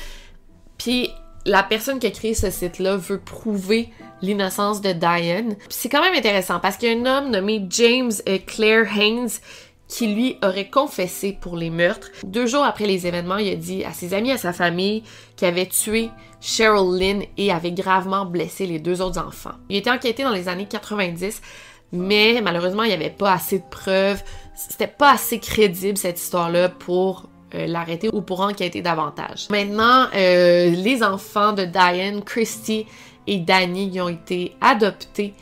Puis 0.78 1.10
la 1.46 1.62
personne 1.62 1.98
qui 1.98 2.06
a 2.06 2.10
créé 2.10 2.34
ce 2.34 2.50
site-là 2.50 2.96
veut 2.96 3.18
prouver 3.18 3.90
l'innocence 4.22 4.80
de 4.80 4.92
Diane. 4.92 5.56
C'est 5.68 5.88
quand 5.88 6.00
même 6.00 6.14
intéressant 6.14 6.60
parce 6.60 6.76
qu'il 6.76 6.88
y 6.90 6.94
a 6.94 6.98
un 6.98 7.06
homme 7.06 7.30
nommé 7.30 7.66
James 7.70 8.12
euh, 8.28 8.38
Claire 8.46 8.86
Haynes 8.96 9.28
qui 9.88 10.06
lui 10.14 10.38
aurait 10.42 10.68
confessé 10.68 11.36
pour 11.38 11.56
les 11.56 11.70
meurtres. 11.70 12.10
Deux 12.24 12.46
jours 12.46 12.64
après 12.64 12.86
les 12.86 13.06
événements, 13.06 13.36
il 13.36 13.52
a 13.52 13.56
dit 13.56 13.84
à 13.84 13.92
ses 13.92 14.14
amis, 14.14 14.32
à 14.32 14.38
sa 14.38 14.52
famille, 14.52 15.02
qu'il 15.36 15.48
avait 15.48 15.66
tué 15.66 16.10
Cheryl 16.40 16.98
Lynn 16.98 17.22
et 17.36 17.52
avait 17.52 17.72
gravement 17.72 18.24
blessé 18.24 18.66
les 18.66 18.78
deux 18.78 19.00
autres 19.00 19.20
enfants. 19.20 19.54
Il 19.68 19.76
a 19.76 19.78
été 19.78 19.90
enquêté 19.90 20.22
dans 20.22 20.32
les 20.32 20.48
années 20.48 20.66
90, 20.66 21.40
mais 21.92 22.40
malheureusement, 22.42 22.82
il 22.82 22.88
n'y 22.88 22.94
avait 22.94 23.10
pas 23.10 23.32
assez 23.32 23.58
de 23.58 23.64
preuves. 23.70 24.22
C'était 24.54 24.86
pas 24.86 25.12
assez 25.12 25.38
crédible 25.38 25.96
cette 25.96 26.18
histoire-là 26.18 26.68
pour 26.68 27.28
euh, 27.54 27.66
l'arrêter 27.66 28.08
ou 28.12 28.20
pour 28.20 28.40
enquêter 28.40 28.82
davantage. 28.82 29.48
Maintenant, 29.50 30.06
euh, 30.14 30.70
les 30.70 31.02
enfants 31.02 31.52
de 31.52 31.64
Diane, 31.64 32.22
Christy 32.22 32.86
et 33.26 33.38
Danny 33.38 34.00
ont 34.00 34.08
été 34.08 34.56
adoptés 34.60 35.34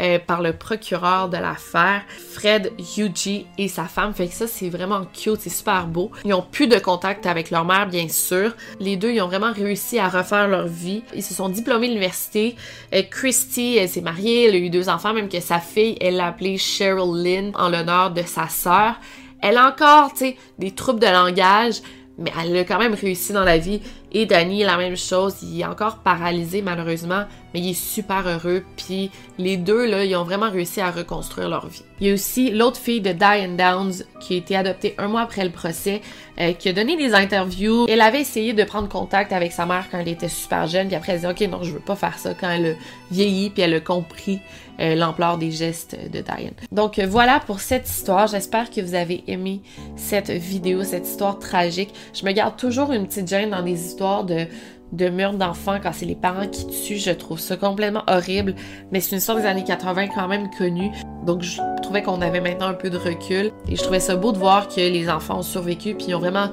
euh, 0.00 0.18
par 0.18 0.40
le 0.40 0.54
procureur 0.54 1.28
de 1.28 1.36
l'affaire, 1.36 2.02
Fred 2.32 2.72
Yuji 2.96 3.46
et 3.58 3.68
sa 3.68 3.84
femme. 3.84 4.14
Fait 4.14 4.28
que 4.28 4.34
ça, 4.34 4.46
c'est 4.46 4.70
vraiment 4.70 5.04
cute, 5.04 5.40
c'est 5.40 5.50
super 5.50 5.86
beau. 5.86 6.10
Ils 6.24 6.32
ont 6.32 6.42
plus 6.42 6.68
de 6.68 6.78
contact 6.78 7.26
avec 7.26 7.50
leur 7.50 7.66
mère, 7.66 7.86
bien 7.86 8.08
sûr. 8.08 8.54
Les 8.78 8.96
deux, 8.96 9.10
ils 9.12 9.20
ont 9.20 9.26
vraiment 9.26 9.52
réussi 9.52 9.98
à 9.98 10.08
refaire 10.08 10.48
leur 10.48 10.66
vie. 10.66 11.02
Ils 11.14 11.22
se 11.22 11.34
sont 11.34 11.50
diplômés 11.50 11.88
de 11.88 11.92
l'université. 11.92 12.56
Euh, 12.94 13.02
Christy, 13.10 13.76
elle 13.76 13.88
s'est 13.88 14.00
mariée, 14.00 14.46
elle 14.46 14.54
a 14.54 14.58
eu 14.58 14.70
deux 14.70 14.88
enfants, 14.88 15.12
même 15.12 15.28
que 15.28 15.40
sa 15.40 15.58
fille, 15.58 15.96
elle 16.00 16.16
l'a 16.16 16.28
appelée 16.28 16.56
Cheryl 16.56 17.22
Lynn 17.22 17.52
en 17.54 17.68
l'honneur 17.68 18.10
de 18.10 18.22
sa 18.22 18.48
sœur. 18.48 18.94
Elle 19.42 19.58
a 19.58 19.68
encore, 19.68 20.12
tu 20.12 20.18
sais, 20.18 20.36
des 20.58 20.70
troubles 20.70 21.00
de 21.00 21.06
langage, 21.06 21.82
mais 22.20 22.32
elle 22.40 22.56
a 22.56 22.64
quand 22.64 22.78
même 22.78 22.94
réussi 22.94 23.32
dans 23.32 23.44
la 23.44 23.58
vie. 23.58 23.80
Et 24.12 24.26
Danny, 24.26 24.62
la 24.62 24.76
même 24.76 24.96
chose, 24.96 25.36
il 25.42 25.60
est 25.60 25.64
encore 25.64 25.98
paralysé 25.98 26.62
malheureusement, 26.62 27.24
mais 27.52 27.60
il 27.60 27.70
est 27.70 27.74
super 27.74 28.26
heureux. 28.26 28.64
Puis 28.76 29.10
les 29.38 29.56
deux, 29.56 29.86
là, 29.86 30.04
ils 30.04 30.16
ont 30.16 30.24
vraiment 30.24 30.50
réussi 30.50 30.80
à 30.80 30.90
reconstruire 30.90 31.48
leur 31.48 31.66
vie. 31.66 31.82
Il 32.00 32.06
y 32.06 32.10
a 32.10 32.14
aussi 32.14 32.50
l'autre 32.50 32.78
fille 32.78 33.00
de 33.00 33.12
Diane 33.12 33.56
Downs 33.56 34.04
qui 34.20 34.34
a 34.34 34.36
été 34.38 34.56
adoptée 34.56 34.94
un 34.98 35.08
mois 35.08 35.22
après 35.22 35.44
le 35.44 35.50
procès, 35.50 36.00
euh, 36.40 36.52
qui 36.52 36.68
a 36.68 36.72
donné 36.72 36.96
des 36.96 37.14
interviews. 37.14 37.86
Elle 37.88 38.00
avait 38.00 38.20
essayé 38.20 38.52
de 38.52 38.64
prendre 38.64 38.88
contact 38.88 39.32
avec 39.32 39.52
sa 39.52 39.66
mère 39.66 39.86
quand 39.90 39.98
elle 39.98 40.08
était 40.08 40.28
super 40.28 40.66
jeune, 40.66 40.86
puis 40.86 40.96
après 40.96 41.12
elle 41.12 41.26
a 41.26 41.32
dit 41.32 41.44
ok 41.44 41.50
non 41.50 41.62
je 41.62 41.72
veux 41.72 41.80
pas 41.80 41.96
faire 41.96 42.18
ça 42.18 42.32
quand 42.34 42.48
elle 42.48 42.66
a 42.66 42.74
vieilli, 43.10 43.50
puis 43.50 43.62
elle 43.62 43.74
a 43.74 43.80
compris 43.80 44.40
euh, 44.80 44.94
l'ampleur 44.94 45.36
des 45.36 45.50
gestes 45.50 45.96
de 46.10 46.20
Diane. 46.20 46.54
Donc 46.72 46.98
euh, 46.98 47.06
voilà 47.06 47.40
pour 47.40 47.60
cette 47.60 47.88
histoire. 47.88 48.26
J'espère 48.28 48.70
que 48.70 48.80
vous 48.80 48.94
avez 48.94 49.22
aimé 49.26 49.60
cette 49.96 50.30
vidéo, 50.30 50.84
cette 50.84 51.06
histoire 51.06 51.38
tragique. 51.38 51.90
Je 52.14 52.24
me 52.24 52.32
garde 52.32 52.56
toujours 52.56 52.92
une 52.92 53.06
petite 53.06 53.28
gêne 53.28 53.50
dans 53.50 53.62
des 53.62 53.86
histoires 53.86 54.24
de 54.24 54.46
de 54.92 55.08
meurtre 55.08 55.38
d'enfants 55.38 55.78
quand 55.82 55.92
c'est 55.92 56.06
les 56.06 56.14
parents 56.14 56.46
qui 56.46 56.66
tuent, 56.66 56.98
je 56.98 57.10
trouve 57.10 57.38
ça 57.38 57.56
complètement 57.56 58.02
horrible, 58.08 58.54
mais 58.90 59.00
c'est 59.00 59.12
une 59.12 59.18
histoire 59.18 59.38
des 59.38 59.46
années 59.46 59.64
80 59.64 60.08
quand 60.08 60.28
même 60.28 60.50
connue, 60.56 60.90
donc 61.24 61.42
je 61.42 61.60
trouvais 61.82 62.02
qu'on 62.02 62.20
avait 62.20 62.40
maintenant 62.40 62.68
un 62.68 62.74
peu 62.74 62.90
de 62.90 62.98
recul, 62.98 63.52
et 63.68 63.76
je 63.76 63.82
trouvais 63.82 64.00
ça 64.00 64.16
beau 64.16 64.32
de 64.32 64.38
voir 64.38 64.68
que 64.68 64.80
les 64.80 65.08
enfants 65.08 65.38
ont 65.38 65.42
survécu, 65.42 65.94
puis 65.94 66.14
ont 66.14 66.18
vraiment 66.18 66.48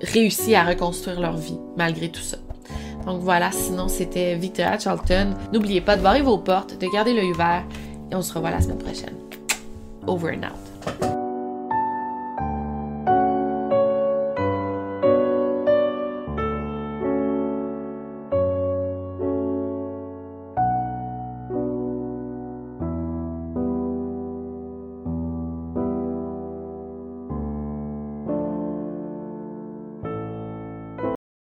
réussi 0.00 0.54
à 0.54 0.64
reconstruire 0.64 1.20
leur 1.20 1.36
vie, 1.36 1.58
malgré 1.76 2.08
tout 2.08 2.20
ça. 2.20 2.38
Donc 3.06 3.20
voilà, 3.20 3.50
sinon 3.50 3.88
c'était 3.88 4.36
Victoria 4.36 4.78
Charlton. 4.78 5.34
N'oubliez 5.52 5.80
pas 5.80 5.96
de 5.96 6.02
barrer 6.02 6.22
vos 6.22 6.38
portes, 6.38 6.78
de 6.80 6.86
garder 6.86 7.14
l'œil 7.14 7.32
ouvert, 7.32 7.64
et 8.10 8.14
on 8.14 8.22
se 8.22 8.32
revoit 8.32 8.50
la 8.50 8.60
semaine 8.60 8.78
prochaine. 8.78 9.16
Over 10.06 10.36
and 10.36 10.44
out. 10.44 11.21